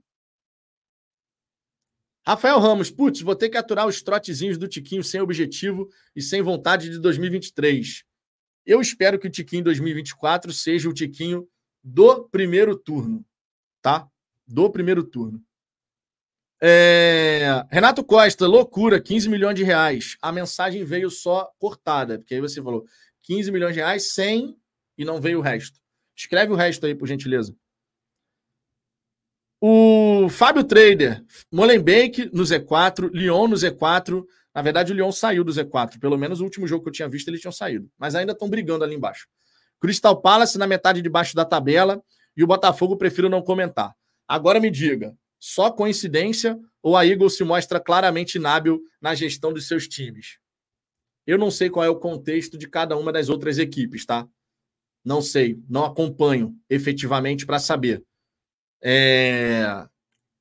[2.26, 6.42] Rafael Ramos, putz, vou ter que aturar os trotezinhos do Tiquinho sem objetivo e sem
[6.42, 8.04] vontade de 2023.
[8.64, 11.48] Eu espero que o Tiquinho 2024 seja o Tiquinho
[11.82, 13.24] do primeiro turno,
[13.80, 14.06] tá?
[14.46, 15.42] Do primeiro turno.
[16.62, 17.64] É...
[17.70, 20.18] Renato Costa, loucura, 15 milhões de reais.
[20.20, 22.84] A mensagem veio só cortada, porque aí você falou
[23.22, 24.59] 15 milhões de reais, 100
[25.00, 25.80] e não veio o resto.
[26.14, 27.56] Escreve o resto aí, por gentileza.
[29.58, 34.22] O Fábio Trader, Molenbeek no Z4, Lyon no Z4.
[34.54, 35.98] Na verdade, o Lyon saiu do Z4.
[35.98, 37.90] Pelo menos o último jogo que eu tinha visto, eles tinham saído.
[37.98, 39.26] Mas ainda estão brigando ali embaixo.
[39.80, 42.02] Crystal Palace na metade de baixo da tabela.
[42.36, 43.94] E o Botafogo prefiro não comentar.
[44.28, 49.66] Agora me diga, só coincidência ou a Eagles se mostra claramente inábil na gestão dos
[49.66, 50.38] seus times?
[51.26, 54.28] Eu não sei qual é o contexto de cada uma das outras equipes, tá?
[55.04, 58.04] Não sei, não acompanho efetivamente para saber.
[58.82, 59.86] É...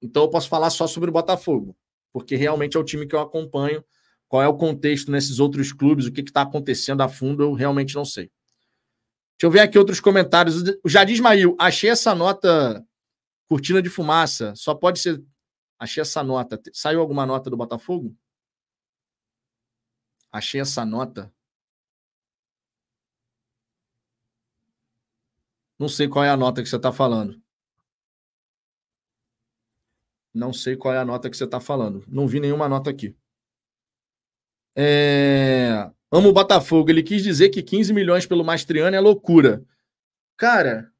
[0.01, 1.75] Então eu posso falar só sobre o Botafogo,
[2.11, 3.83] porque realmente é o time que eu acompanho.
[4.27, 7.95] Qual é o contexto nesses outros clubes, o que está acontecendo a fundo, eu realmente
[7.95, 8.31] não sei.
[9.39, 10.61] Deixa eu ver aqui outros comentários.
[10.83, 12.85] O Jadir Ismail, achei essa nota
[13.49, 15.23] Cortina de fumaça, só pode ser.
[15.79, 16.61] Achei essa nota.
[16.71, 18.15] Saiu alguma nota do Botafogo?
[20.31, 21.33] Achei essa nota.
[25.79, 27.41] Não sei qual é a nota que você está falando.
[30.33, 32.03] Não sei qual é a nota que você está falando.
[32.07, 33.15] Não vi nenhuma nota aqui.
[34.75, 35.89] É...
[36.11, 36.89] Amo o Botafogo.
[36.89, 39.65] Ele quis dizer que 15 milhões pelo Mastriano é loucura.
[40.37, 40.93] Cara,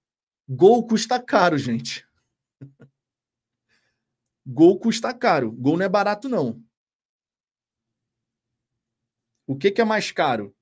[0.48, 2.08] gol custa caro, gente.
[4.52, 5.52] Gol custa caro.
[5.52, 6.60] Gol não é barato, não.
[9.46, 10.56] O que, que é mais caro?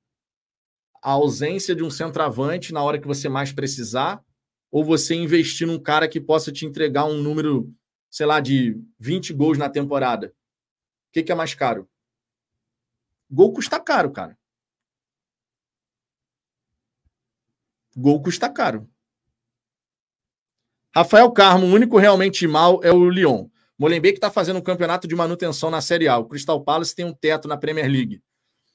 [1.07, 4.21] A ausência de um centroavante na hora que você mais precisar,
[4.69, 7.73] ou você investir num cara que possa te entregar um número,
[8.11, 10.27] sei lá, de 20 gols na temporada?
[10.27, 11.89] O que, que é mais caro?
[13.31, 14.37] Gol custa caro, cara.
[17.95, 18.85] Gol custa caro.
[20.93, 23.47] Rafael Carmo, o único realmente mal é o Lyon.
[23.79, 26.17] Molenbeek está fazendo um campeonato de manutenção na Série A.
[26.17, 28.21] O Crystal Palace tem um teto na Premier League.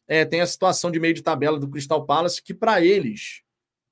[0.07, 3.43] É, tem a situação de meio de tabela do Crystal Palace, que para eles,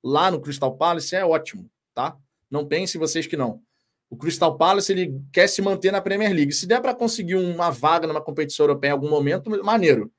[0.03, 2.17] lá no Crystal Palace, é ótimo, tá?
[2.49, 3.61] Não pensem vocês que não.
[4.09, 6.51] O Crystal Palace ele quer se manter na Premier League.
[6.51, 10.11] Se der para conseguir uma vaga numa competição europeia em algum momento, maneiro.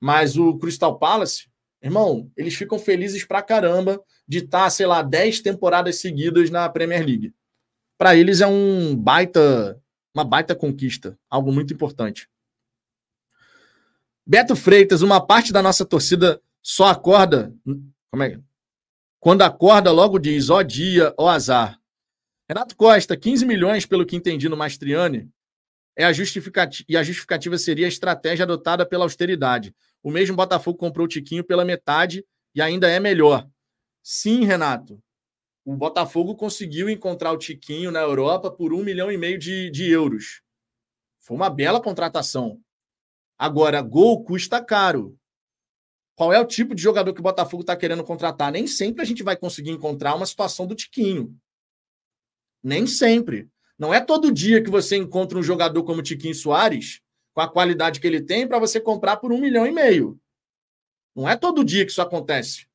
[0.00, 1.48] Mas o Crystal Palace,
[1.80, 6.68] irmão, eles ficam felizes pra caramba de estar, tá, sei lá, 10 temporadas seguidas na
[6.68, 7.32] Premier League.
[7.96, 9.80] Para eles é um baita
[10.14, 12.28] uma baita conquista, algo muito importante.
[14.28, 17.54] Beto Freitas, uma parte da nossa torcida só acorda.
[18.10, 18.38] Como é?
[19.18, 21.80] Quando acorda, logo diz: ó dia, ó azar.
[22.48, 25.30] Renato Costa, 15 milhões, pelo que entendi no Mastriani,
[25.96, 29.74] é a justificativa, e a justificativa seria a estratégia adotada pela austeridade.
[30.02, 32.24] O mesmo Botafogo comprou o Tiquinho pela metade
[32.54, 33.48] e ainda é melhor.
[34.02, 35.02] Sim, Renato
[35.68, 39.90] o Botafogo conseguiu encontrar o Tiquinho na Europa por um milhão e meio de, de
[39.90, 40.40] euros.
[41.20, 42.58] Foi uma bela contratação.
[43.38, 45.16] Agora, gol custa caro.
[46.16, 48.50] Qual é o tipo de jogador que o Botafogo está querendo contratar?
[48.50, 51.32] Nem sempre a gente vai conseguir encontrar uma situação do Tiquinho.
[52.60, 53.48] Nem sempre.
[53.78, 57.00] Não é todo dia que você encontra um jogador como o Tiquinho Soares,
[57.32, 60.18] com a qualidade que ele tem, para você comprar por um milhão e meio.
[61.14, 62.66] Não é todo dia que isso acontece.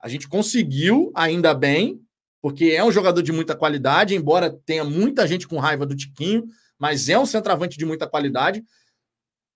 [0.00, 2.00] A gente conseguiu, ainda bem,
[2.40, 6.46] porque é um jogador de muita qualidade, embora tenha muita gente com raiva do Tiquinho,
[6.78, 8.64] mas é um centroavante de muita qualidade.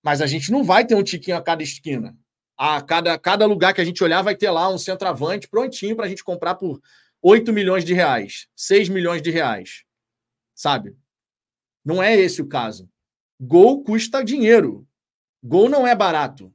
[0.03, 2.15] Mas a gente não vai ter um Tiquinho a cada esquina.
[2.57, 6.05] A cada, cada lugar que a gente olhar vai ter lá um centroavante prontinho para
[6.05, 6.81] a gente comprar por
[7.21, 9.83] 8 milhões de reais, 6 milhões de reais.
[10.53, 10.95] Sabe?
[11.83, 12.89] Não é esse o caso.
[13.39, 14.87] Gol custa dinheiro.
[15.41, 16.53] Gol não é barato.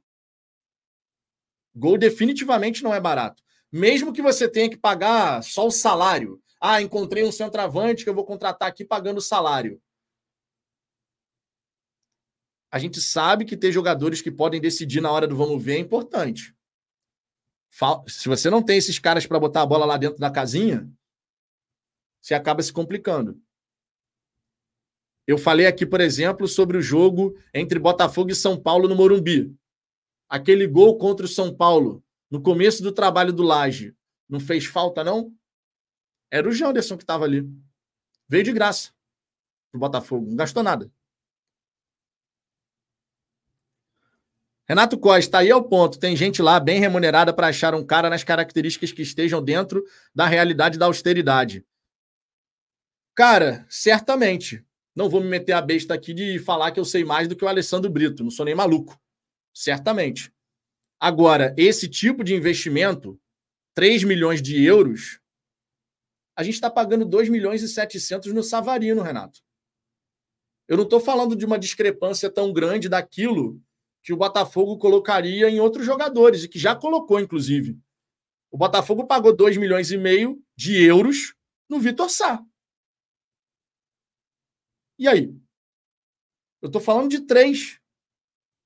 [1.75, 6.41] Gol definitivamente não é barato mesmo que você tenha que pagar só o salário.
[6.59, 9.81] Ah, encontrei um centroavante que eu vou contratar aqui pagando o salário.
[12.71, 15.79] A gente sabe que ter jogadores que podem decidir na hora do vamos ver é
[15.79, 16.55] importante.
[18.07, 20.91] Se você não tem esses caras para botar a bola lá dentro da casinha,
[22.21, 23.41] você acaba se complicando.
[25.25, 29.55] Eu falei aqui, por exemplo, sobre o jogo entre Botafogo e São Paulo no Morumbi.
[30.27, 33.95] Aquele gol contra o São Paulo, no começo do trabalho do Laje,
[34.27, 35.33] não fez falta, não?
[36.31, 37.47] Era o Janderson que estava ali.
[38.27, 38.91] Veio de graça
[39.71, 40.91] pro Botafogo, não gastou nada.
[44.69, 45.97] Renato Costa, aí é o ponto.
[45.97, 50.27] Tem gente lá bem remunerada para achar um cara nas características que estejam dentro da
[50.27, 51.65] realidade da austeridade.
[53.15, 54.63] Cara, certamente.
[54.95, 57.43] Não vou me meter a besta aqui de falar que eu sei mais do que
[57.43, 58.23] o Alessandro Brito.
[58.23, 58.95] Não sou nem maluco.
[59.51, 60.31] Certamente.
[60.99, 63.19] Agora, esse tipo de investimento,
[63.73, 65.19] 3 milhões de euros,
[66.35, 69.39] a gente está pagando 2 milhões e 700 no Savarino, Renato.
[70.67, 73.59] Eu não estou falando de uma discrepância tão grande daquilo
[74.01, 77.77] que o Botafogo colocaria em outros jogadores, e que já colocou, inclusive.
[78.51, 81.35] O Botafogo pagou 2 milhões e meio de euros
[81.69, 82.43] no Vitor Sá.
[84.97, 85.33] E aí?
[86.61, 87.79] Eu estou falando de três.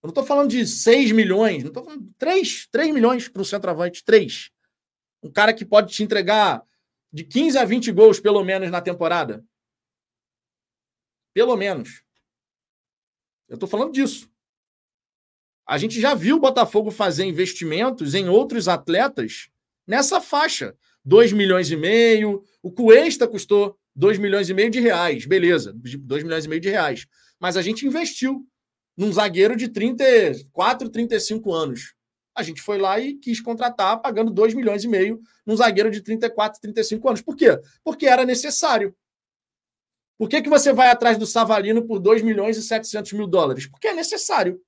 [0.01, 3.41] Eu não estou falando de 6 milhões, não estou falando de 3, 3 milhões para
[3.41, 4.51] um centroavante, 3.
[5.21, 6.65] Um cara que pode te entregar
[7.11, 9.45] de 15 a 20 gols, pelo menos, na temporada.
[11.33, 12.03] Pelo menos.
[13.47, 14.32] Eu estou falando disso.
[15.65, 19.49] A gente já viu o Botafogo fazer investimentos em outros atletas
[19.87, 20.75] nessa faixa.
[21.05, 22.43] 2 milhões e meio.
[22.61, 25.25] O Cuesta custou 2 milhões e meio de reais.
[25.25, 27.05] Beleza, 2 milhões e meio de reais.
[27.39, 28.45] Mas a gente investiu
[28.97, 31.93] num zagueiro de 34, 35 anos.
[32.35, 36.01] A gente foi lá e quis contratar pagando 2 milhões e meio num zagueiro de
[36.01, 37.21] 34, 35 anos.
[37.21, 37.59] Por quê?
[37.83, 38.95] Porque era necessário.
[40.17, 43.67] Por que, que você vai atrás do Savarino por 2 milhões e 700 mil dólares?
[43.67, 44.61] Porque é necessário.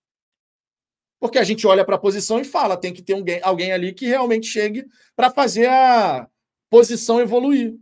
[1.20, 3.94] Porque a gente olha para a posição e fala, tem que ter alguém, alguém ali
[3.94, 4.86] que realmente chegue
[5.16, 6.30] para fazer a
[6.70, 7.76] posição evoluir.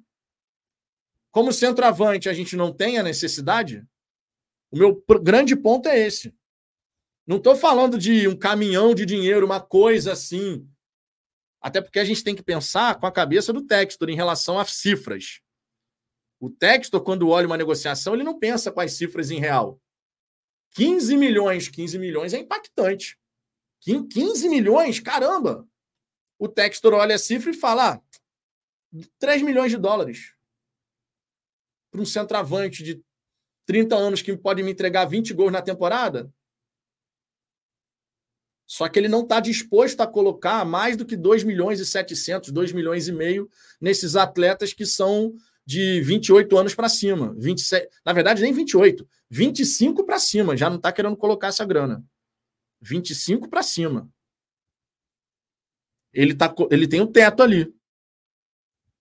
[1.32, 3.84] Como centroavante a gente não tem a necessidade,
[4.72, 6.34] o meu grande ponto é esse.
[7.26, 10.68] Não estou falando de um caminhão de dinheiro, uma coisa assim.
[11.62, 14.66] Até porque a gente tem que pensar com a cabeça do Textor em relação a
[14.66, 15.40] cifras.
[16.40, 19.80] O Textor, quando olha uma negociação, ele não pensa com as cifras em real.
[20.72, 23.18] 15 milhões, 15 milhões é impactante.
[23.84, 25.68] 15 milhões, caramba!
[26.40, 28.02] O Textor olha a cifra e fala: ah,
[29.20, 30.34] 3 milhões de dólares.
[31.92, 33.04] Para um centroavante de
[33.66, 36.34] 30 anos que pode me entregar 20 gols na temporada,
[38.66, 42.52] só que ele não está disposto a colocar mais do que 2 milhões e 700,
[42.52, 47.36] 2 milhões e meio nesses atletas que são de 28 anos para cima.
[47.38, 50.58] 27, na verdade, nem 28, 25 para cima.
[50.58, 52.04] Já não está querendo colocar essa grana.
[52.84, 54.10] 25 para cima.
[56.14, 57.74] Ele, tá, ele tem um teto ali.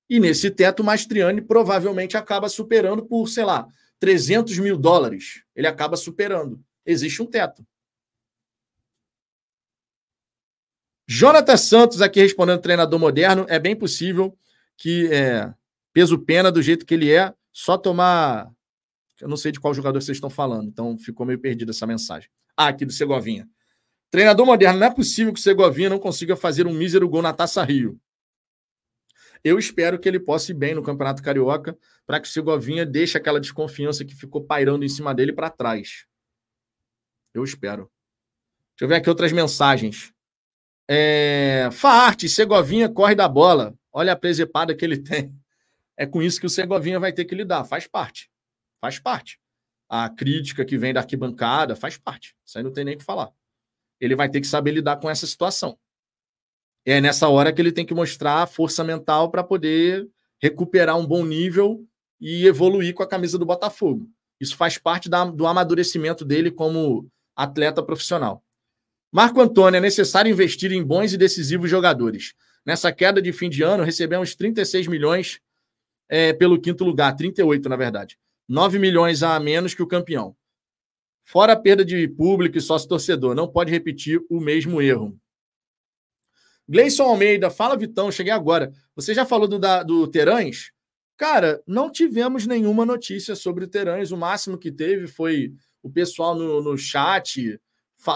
[0.09, 3.67] E nesse teto, o Mastriani provavelmente acaba superando por, sei lá,
[3.99, 5.43] 300 mil dólares.
[5.55, 6.63] Ele acaba superando.
[6.85, 7.67] Existe um teto.
[11.09, 13.45] Jonathan Santos aqui respondendo treinador moderno.
[13.49, 14.37] É bem possível
[14.77, 15.53] que é,
[15.93, 18.51] peso pena do jeito que ele é, só tomar.
[19.21, 22.29] Eu não sei de qual jogador vocês estão falando, então ficou meio perdido essa mensagem.
[22.57, 23.49] Ah, aqui do Segovinha.
[24.13, 27.33] Treinador moderno, não é possível que o Segovinha não consiga fazer um mísero gol na
[27.33, 27.99] Taça Rio.
[29.43, 33.17] Eu espero que ele possa ir bem no Campeonato Carioca para que o Segovinha deixe
[33.17, 36.05] aquela desconfiança que ficou pairando em cima dele para trás.
[37.33, 37.91] Eu espero.
[38.73, 40.13] Deixa eu ver aqui outras mensagens.
[40.87, 43.75] É, Faarte, Segovinha corre da bola.
[43.91, 45.35] Olha a presepada que ele tem.
[45.97, 47.65] É com isso que o Segovinha vai ter que lidar.
[47.65, 48.31] Faz parte.
[48.79, 49.41] Faz parte.
[49.89, 52.37] A crítica que vem da arquibancada faz parte.
[52.45, 53.33] Isso aí não tem nem o que falar.
[54.03, 55.79] Ele vai ter que saber lidar com essa situação.
[56.85, 60.09] É nessa hora que ele tem que mostrar força mental para poder
[60.41, 61.87] recuperar um bom nível
[62.21, 64.11] e evoluir com a camisa do Botafogo.
[64.41, 68.43] Isso faz parte da, do amadurecimento dele como atleta profissional.
[69.13, 72.35] Marco Antônio, é necessário investir em bons e decisivos jogadores.
[72.67, 75.41] Nessa queda de fim de ano, recebemos 36 milhões
[76.09, 78.19] é, pelo quinto lugar, 38 na verdade.
[78.49, 80.35] 9 milhões a menos que o campeão.
[81.33, 85.19] Fora a perda de público e sócio-torcedor, não pode repetir o mesmo erro.
[86.69, 88.71] Gleison Almeida, fala Vitão, cheguei agora.
[88.95, 90.73] Você já falou do, da, do Terãs?
[91.17, 94.13] Cara, não tivemos nenhuma notícia sobre o Terãs.
[94.13, 97.59] O máximo que teve foi o pessoal no, no chat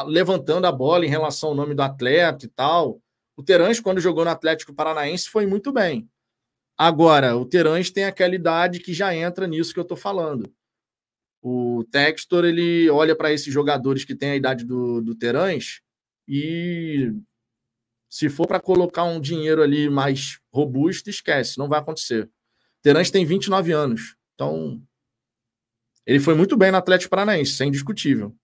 [0.05, 3.01] levantando a bola em relação ao nome do atleta e tal.
[3.35, 6.07] O Terãs, quando jogou no Atlético Paranaense, foi muito bem.
[6.77, 10.53] Agora, o Terãs tem aquela idade que já entra nisso que eu estou falando.
[11.43, 15.81] O Textor, ele olha para esses jogadores que têm a idade do, do Terãs
[16.27, 17.13] e
[18.09, 22.31] se for para colocar um dinheiro ali mais robusto, esquece, não vai acontecer.
[22.83, 24.83] Terãs tem 29 anos, então
[26.07, 28.35] ele foi muito bem no Atlético Paranaense, isso é indiscutível.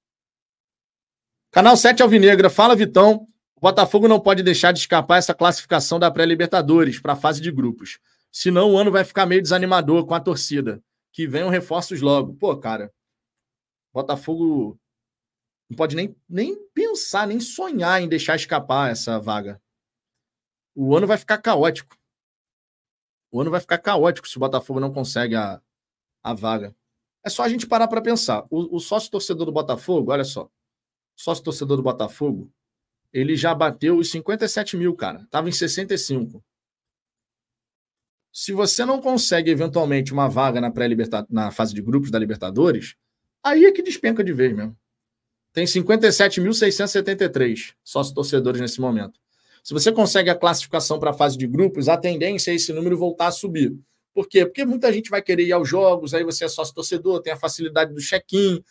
[1.52, 3.28] Canal 7 Alvinegra, fala Vitão.
[3.54, 7.52] O Botafogo não pode deixar de escapar essa classificação da pré-Libertadores para a fase de
[7.52, 7.98] grupos.
[8.32, 10.82] Senão o ano vai ficar meio desanimador com a torcida.
[11.12, 12.34] Que venham reforços logo.
[12.34, 12.92] Pô, cara,
[13.92, 14.78] Botafogo
[15.68, 19.60] não pode nem, nem pensar, nem sonhar em deixar escapar essa vaga.
[20.74, 21.96] O ano vai ficar caótico.
[23.30, 25.60] O ano vai ficar caótico se o Botafogo não consegue a,
[26.22, 26.74] a vaga.
[27.24, 28.46] É só a gente parar para pensar.
[28.50, 30.50] O, o sócio torcedor do Botafogo, olha só
[31.16, 32.52] sócio torcedor do Botafogo,
[33.12, 35.22] ele já bateu os 57 mil, cara.
[35.22, 36.42] Estava em 65.
[38.32, 40.88] Se você não consegue, eventualmente, uma vaga na, pré
[41.28, 42.94] na fase de grupos da Libertadores,
[43.42, 44.76] aí é que despenca de vez mesmo.
[45.52, 49.20] Tem 57.673 sócios torcedores nesse momento.
[49.62, 52.96] Se você consegue a classificação para a fase de grupos, a tendência é esse número
[52.96, 53.76] voltar a subir.
[54.14, 54.46] Por quê?
[54.46, 57.36] Porque muita gente vai querer ir aos jogos, aí você é sócio torcedor, tem a
[57.36, 58.62] facilidade do check-in,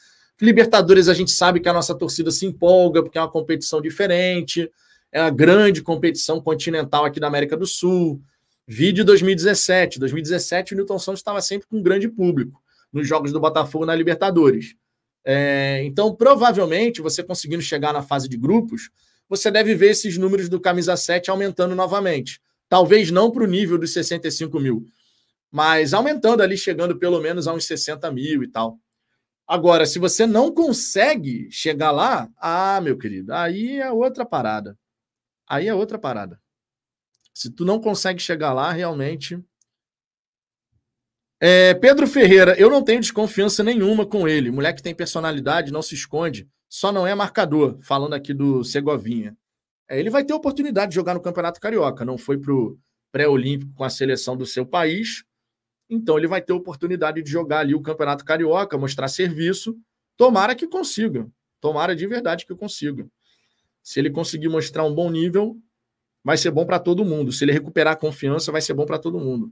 [0.41, 4.71] Libertadores, a gente sabe que a nossa torcida se empolga, porque é uma competição diferente,
[5.11, 8.19] é uma grande competição continental aqui da América do Sul.
[8.73, 9.99] Vídeo 2017.
[9.99, 13.93] 2017, o Newton Santos estava sempre com um grande público nos jogos do Botafogo na
[13.93, 14.75] Libertadores.
[15.25, 18.89] É, então, provavelmente, você conseguindo chegar na fase de grupos,
[19.27, 22.39] você deve ver esses números do camisa 7 aumentando novamente.
[22.69, 24.85] Talvez não para o nível dos 65 mil,
[25.51, 28.79] mas aumentando ali, chegando pelo menos a uns 60 mil e tal.
[29.45, 34.79] Agora, se você não consegue chegar lá, ah, meu querido, aí é outra parada.
[35.45, 36.39] Aí é outra parada.
[37.33, 39.43] Se tu não consegue chegar lá, realmente.
[41.39, 44.51] É, Pedro Ferreira, eu não tenho desconfiança nenhuma com ele.
[44.51, 47.79] Moleque tem personalidade, não se esconde, só não é marcador.
[47.81, 49.35] Falando aqui do Segovinha.
[49.89, 52.05] É, ele vai ter oportunidade de jogar no Campeonato Carioca.
[52.05, 52.77] Não foi para o
[53.11, 55.23] pré-olímpico com a seleção do seu país,
[55.89, 59.75] então ele vai ter oportunidade de jogar ali o Campeonato Carioca, mostrar serviço.
[60.15, 61.27] Tomara que consiga.
[61.59, 63.05] Tomara de verdade que consiga.
[63.83, 65.57] Se ele conseguir mostrar um bom nível,
[66.23, 67.31] vai ser bom para todo mundo.
[67.31, 69.51] Se ele recuperar a confiança, vai ser bom para todo mundo.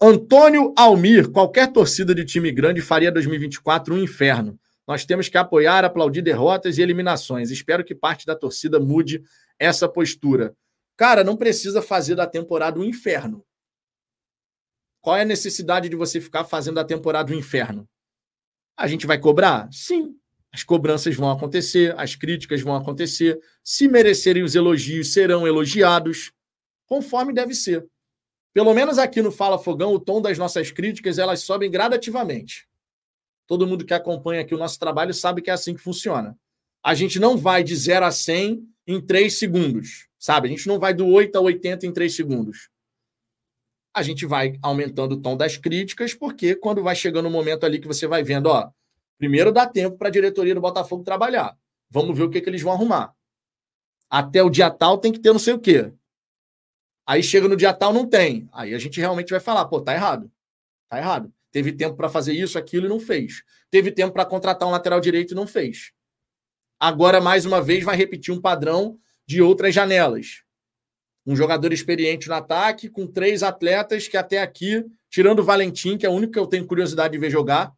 [0.00, 4.58] Antônio Almir, qualquer torcida de time grande faria 2024 um inferno.
[4.86, 7.50] Nós temos que apoiar, aplaudir derrotas e eliminações.
[7.50, 9.22] Espero que parte da torcida mude
[9.58, 10.56] essa postura.
[10.96, 13.44] Cara, não precisa fazer da temporada um inferno.
[15.00, 17.88] Qual é a necessidade de você ficar fazendo da temporada um inferno?
[18.76, 19.68] A gente vai cobrar?
[19.70, 20.16] Sim.
[20.52, 23.38] As cobranças vão acontecer, as críticas vão acontecer.
[23.62, 26.32] Se merecerem os elogios, serão elogiados,
[26.86, 27.86] conforme deve ser.
[28.52, 32.68] Pelo menos aqui no Fala Fogão, o tom das nossas críticas elas sobem gradativamente.
[33.46, 36.36] Todo mundo que acompanha aqui o nosso trabalho sabe que é assim que funciona.
[36.82, 40.48] A gente não vai de 0 a 100 em 3 segundos, sabe?
[40.48, 42.70] A gente não vai do 8 a 80 em 3 segundos.
[43.94, 47.64] A gente vai aumentando o tom das críticas, porque quando vai chegando o um momento
[47.64, 48.70] ali que você vai vendo, ó,
[49.20, 51.54] primeiro dá tempo para a diretoria do Botafogo trabalhar.
[51.90, 53.14] Vamos ver o que, que eles vão arrumar.
[54.08, 55.92] Até o dia tal tem que ter não sei o quê.
[57.06, 58.48] Aí chega no dia tal, não tem.
[58.50, 60.32] Aí a gente realmente vai falar, pô, tá errado.
[60.88, 61.30] Tá errado.
[61.52, 63.42] Teve tempo para fazer isso, aquilo e não fez.
[63.70, 65.92] Teve tempo para contratar um lateral direito e não fez.
[66.78, 70.44] Agora, mais uma vez, vai repetir um padrão de outras janelas.
[71.26, 76.06] Um jogador experiente no ataque, com três atletas que até aqui, tirando o Valentim, que
[76.06, 77.70] é o único que eu tenho curiosidade de ver jogar,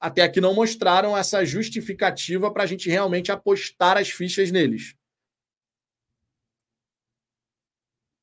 [0.00, 4.94] até aqui não mostraram essa justificativa para a gente realmente apostar as fichas neles.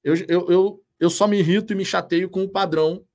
[0.04, 3.06] Eu, eu, eu, eu só me irrito e me chateio com o padrão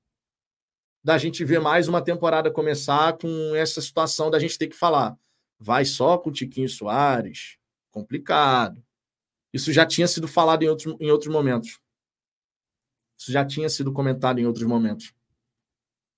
[1.03, 5.17] da gente ver mais uma temporada começar com essa situação da gente ter que falar.
[5.57, 7.57] Vai só com o Tiquinho Soares.
[7.91, 8.83] Complicado.
[9.53, 11.79] Isso já tinha sido falado em outros, em outros momentos.
[13.17, 15.13] Isso já tinha sido comentado em outros momentos.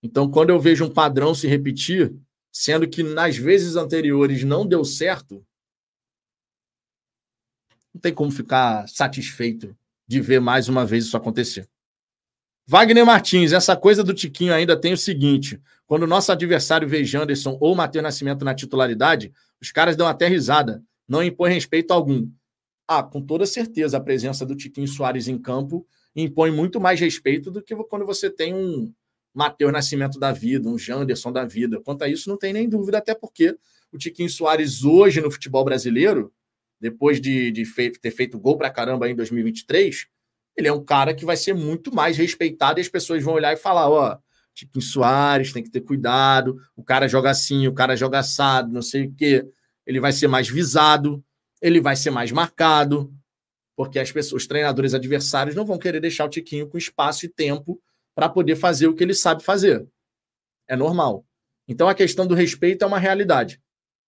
[0.03, 2.15] Então, quando eu vejo um padrão se repetir,
[2.51, 5.45] sendo que nas vezes anteriores não deu certo,
[7.93, 9.75] não tem como ficar satisfeito
[10.07, 11.69] de ver mais uma vez isso acontecer.
[12.67, 17.03] Wagner Martins, essa coisa do Tiquinho ainda tem o seguinte: quando o nosso adversário vê
[17.03, 22.29] Janderson ou Matheus Nascimento na titularidade, os caras dão até risada, não impõe respeito algum.
[22.87, 27.49] Ah, com toda certeza, a presença do Tiquinho Soares em campo impõe muito mais respeito
[27.49, 28.93] do que quando você tem um
[29.33, 31.81] Matheus Nascimento da vida, um Janderson da vida.
[31.81, 33.57] Quanto a isso, não tem nem dúvida, até porque
[33.91, 36.33] o Tiquinho Soares hoje no futebol brasileiro
[36.81, 40.07] depois de, de fe ter feito gol para caramba em 2023,
[40.57, 43.53] ele é um cara que vai ser muito mais respeitado e as pessoas vão olhar
[43.53, 44.17] e falar: ó,
[44.53, 48.81] tipo Soares, tem que ter cuidado, o cara joga assim, o cara joga assado, não
[48.81, 49.45] sei o quê.
[49.85, 51.23] Ele vai ser mais visado,
[51.61, 53.13] ele vai ser mais marcado,
[53.75, 57.29] porque as pessoas, os treinadores adversários não vão querer deixar o Tiquinho com espaço e
[57.29, 57.79] tempo
[58.15, 59.87] para poder fazer o que ele sabe fazer.
[60.67, 61.25] É normal.
[61.67, 63.61] Então a questão do respeito é uma realidade.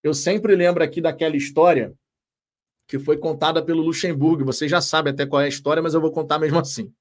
[0.04, 1.94] Eu sempre lembro aqui daquela história
[2.88, 4.46] que foi contada pelo Luxemburgo.
[4.46, 6.94] Você já sabe até qual é a história, mas eu vou contar mesmo assim.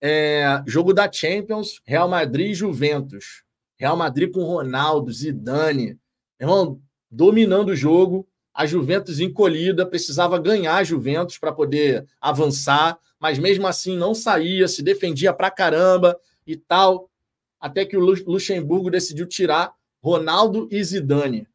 [0.00, 3.42] É, jogo da Champions, Real Madrid e Juventus.
[3.78, 5.98] Real Madrid com Ronaldo, Zidane.
[6.38, 6.80] Irmão,
[7.10, 8.28] dominando o jogo.
[8.54, 14.68] A Juventus encolhida, precisava ganhar a Juventus para poder avançar, mas mesmo assim não saía,
[14.68, 16.16] se defendia pra caramba
[16.46, 17.10] e tal.
[17.58, 21.48] Até que o Luxemburgo decidiu tirar Ronaldo e Zidane.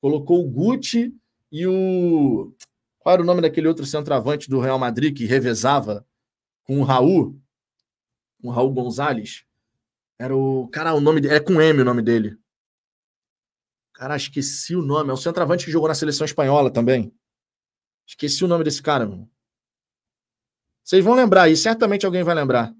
[0.00, 1.12] Colocou o Gucci
[1.50, 2.52] e o
[3.00, 6.06] qual era o nome daquele outro centroavante do Real Madrid que revezava
[6.62, 7.36] com o Raul?
[8.40, 9.44] Com o Raul Gonzalez?
[10.16, 10.68] Era o.
[10.68, 11.34] Cara, o nome dele.
[11.34, 12.38] É com M o nome dele.
[13.92, 15.10] Cara, esqueci o nome.
[15.10, 17.12] É um centroavante que jogou na seleção espanhola também.
[18.06, 19.28] Esqueci o nome desse cara, mano.
[20.88, 22.72] Vocês vão lembrar aí, certamente alguém vai lembrar.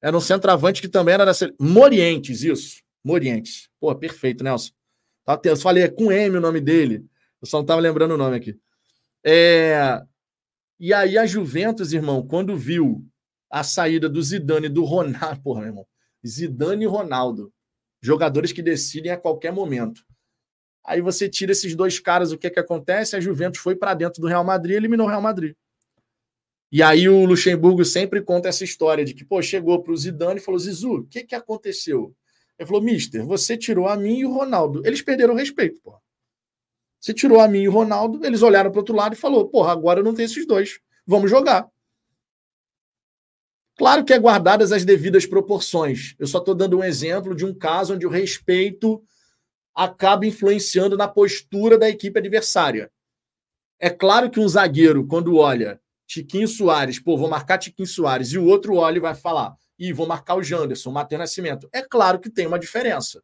[0.00, 1.56] Era um centroavante que também era da seleção.
[1.60, 2.80] Morientes, isso.
[3.02, 3.68] Morientes.
[3.80, 4.70] Pô, perfeito, Nelson.
[5.24, 7.04] Tá eu falei, é com M o nome dele.
[7.42, 8.56] Eu só não estava lembrando o nome aqui.
[9.26, 10.00] É...
[10.78, 13.04] E aí a Juventus, irmão, quando viu
[13.50, 15.86] a saída do Zidane e do Ronaldo, porra, meu irmão,
[16.24, 17.52] Zidane e Ronaldo,
[18.00, 20.00] jogadores que decidem a qualquer momento.
[20.86, 23.16] Aí você tira esses dois caras, o que é que acontece?
[23.16, 25.56] A Juventus foi para dentro do Real Madrid e eliminou o Real Madrid.
[26.74, 30.40] E aí o Luxemburgo sempre conta essa história de que, pô, chegou para o Zidane
[30.40, 32.12] e falou: Zizu, o que, que aconteceu?
[32.58, 34.84] Ele falou: Mister, você tirou a mim e o Ronaldo.
[34.84, 35.96] Eles perderam o respeito, pô.
[36.98, 39.70] Você tirou a mim e o Ronaldo, eles olharam para outro lado e falou: porra,
[39.70, 40.80] agora eu não tenho esses dois.
[41.06, 41.68] Vamos jogar.
[43.76, 46.16] Claro que é guardadas as devidas proporções.
[46.18, 49.00] Eu só estou dando um exemplo de um caso onde o respeito
[49.72, 52.90] acaba influenciando na postura da equipe adversária.
[53.78, 58.38] É claro que um zagueiro, quando olha Tiquinho Soares, pô, vou marcar Tiquinho Soares, e
[58.38, 61.68] o outro olha e vai falar, e vou marcar o Janderson, o Matheus Nascimento.
[61.72, 63.22] É claro que tem uma diferença.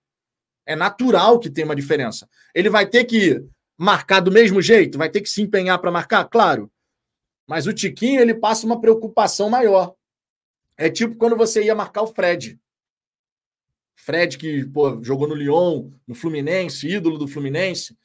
[0.66, 2.28] É natural que tem uma diferença.
[2.55, 3.44] Ele vai ter que
[3.77, 4.98] marcar do mesmo jeito?
[4.98, 6.24] Vai ter que se empenhar para marcar?
[6.27, 6.70] Claro.
[7.47, 9.94] Mas o Tiquinho, ele passa uma preocupação maior.
[10.77, 12.59] É tipo quando você ia marcar o Fred.
[13.97, 17.97] Fred, que pô, jogou no Lyon, no Fluminense, ídolo do Fluminense.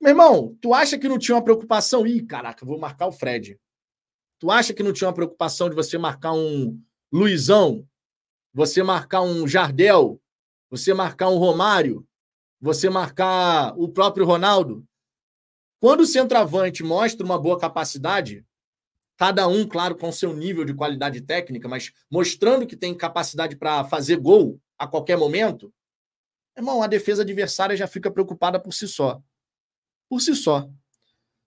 [0.00, 2.06] Meu irmão, tu acha que não tinha uma preocupação?
[2.06, 3.58] Ih, caraca, vou marcar o Fred.
[4.38, 6.80] Tu acha que não tinha uma preocupação de você marcar um
[7.12, 7.86] Luizão?
[8.54, 10.20] Você marcar um Jardel?
[10.70, 12.06] Você marcar um Romário?
[12.60, 14.86] Você marcar o próprio Ronaldo?
[15.80, 18.44] Quando o centroavante mostra uma boa capacidade,
[19.16, 23.84] cada um, claro, com seu nível de qualidade técnica, mas mostrando que tem capacidade para
[23.84, 25.72] fazer gol a qualquer momento,
[26.56, 29.22] irmão, a defesa adversária já fica preocupada por si só.
[30.08, 30.68] Por si só.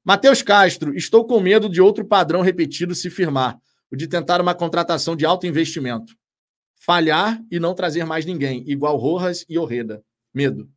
[0.03, 3.59] Matheus Castro, estou com medo de outro padrão repetido se firmar,
[3.91, 6.15] o de tentar uma contratação de alto investimento.
[6.75, 10.03] Falhar e não trazer mais ninguém, igual Rojas e Orreda.
[10.33, 10.67] Medo.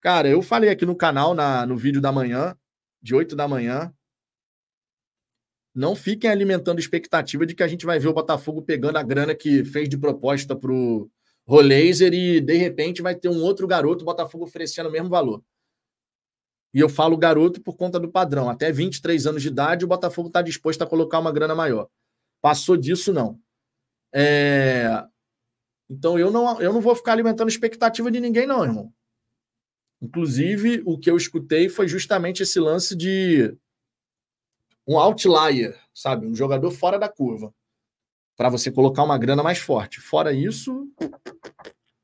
[0.00, 2.56] Cara, eu falei aqui no canal, na, no vídeo da manhã,
[3.02, 3.92] de 8 da manhã,
[5.74, 9.34] não fiquem alimentando expectativa de que a gente vai ver o Botafogo pegando a grana
[9.34, 11.10] que fez de proposta para o
[11.46, 15.44] Rolaser e, de repente, vai ter um outro garoto, o Botafogo oferecendo o mesmo valor.
[16.76, 18.50] E eu falo garoto por conta do padrão.
[18.50, 21.88] Até 23 anos de idade, o Botafogo está disposto a colocar uma grana maior.
[22.42, 23.40] Passou disso, não.
[24.12, 25.02] É...
[25.88, 28.92] Então eu não, eu não vou ficar alimentando expectativa de ninguém, não, irmão.
[30.02, 33.56] Inclusive, o que eu escutei foi justamente esse lance de
[34.86, 36.26] um outlier, sabe?
[36.26, 37.54] Um jogador fora da curva.
[38.36, 39.98] Para você colocar uma grana mais forte.
[39.98, 40.86] Fora isso,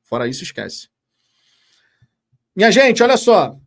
[0.02, 0.88] fora isso, esquece.
[2.56, 3.60] Minha gente, olha só.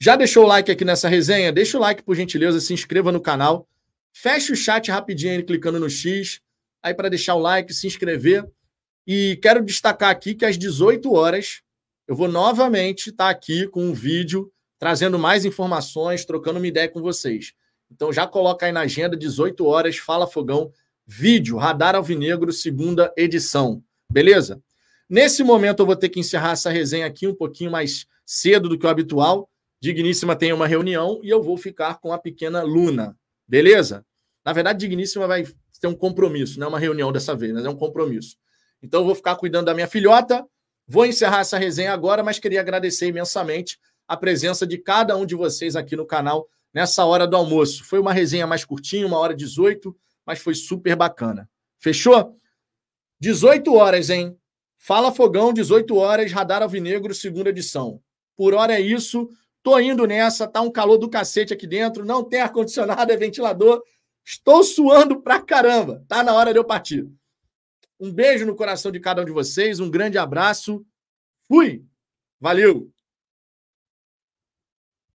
[0.00, 1.52] Já deixou o like aqui nessa resenha?
[1.52, 3.66] Deixa o like, por gentileza, se inscreva no canal.
[4.12, 6.40] Feche o chat rapidinho aí, clicando no X.
[6.82, 8.46] Aí para deixar o like, se inscrever.
[9.06, 11.62] E quero destacar aqui que às 18 horas
[12.06, 16.88] eu vou novamente estar tá aqui com um vídeo trazendo mais informações, trocando uma ideia
[16.88, 17.52] com vocês.
[17.90, 20.72] Então já coloca aí na agenda, 18 horas, Fala Fogão,
[21.06, 23.82] vídeo, Radar Alvinegro, segunda edição.
[24.10, 24.60] Beleza?
[25.08, 28.78] Nesse momento eu vou ter que encerrar essa resenha aqui um pouquinho mais cedo do
[28.78, 29.48] que o habitual.
[29.80, 33.16] Digníssima tem uma reunião e eu vou ficar com a pequena Luna.
[33.46, 34.04] Beleza?
[34.44, 35.44] Na verdade, Digníssima vai
[35.80, 38.36] ter um compromisso, não é uma reunião dessa vez, mas é um compromisso.
[38.82, 40.46] Então eu vou ficar cuidando da minha filhota.
[40.86, 45.34] Vou encerrar essa resenha agora, mas queria agradecer imensamente a presença de cada um de
[45.34, 47.84] vocês aqui no canal nessa hora do almoço.
[47.84, 51.48] Foi uma resenha mais curtinha, uma hora e 18, mas foi super bacana.
[51.78, 52.36] Fechou?
[53.20, 54.38] 18 horas, hein?
[54.78, 58.00] Fala Fogão, 18 horas, Radar Alvinegro, segunda edição.
[58.36, 59.28] Por hora é isso.
[59.66, 63.82] Tô indo nessa, tá um calor do cacete aqui dentro, não tem ar-condicionado, é ventilador.
[64.24, 66.04] Estou suando pra caramba.
[66.06, 67.04] Tá na hora de eu partir.
[67.98, 70.86] Um beijo no coração de cada um de vocês, um grande abraço.
[71.48, 71.84] Fui!
[72.40, 72.92] Valeu!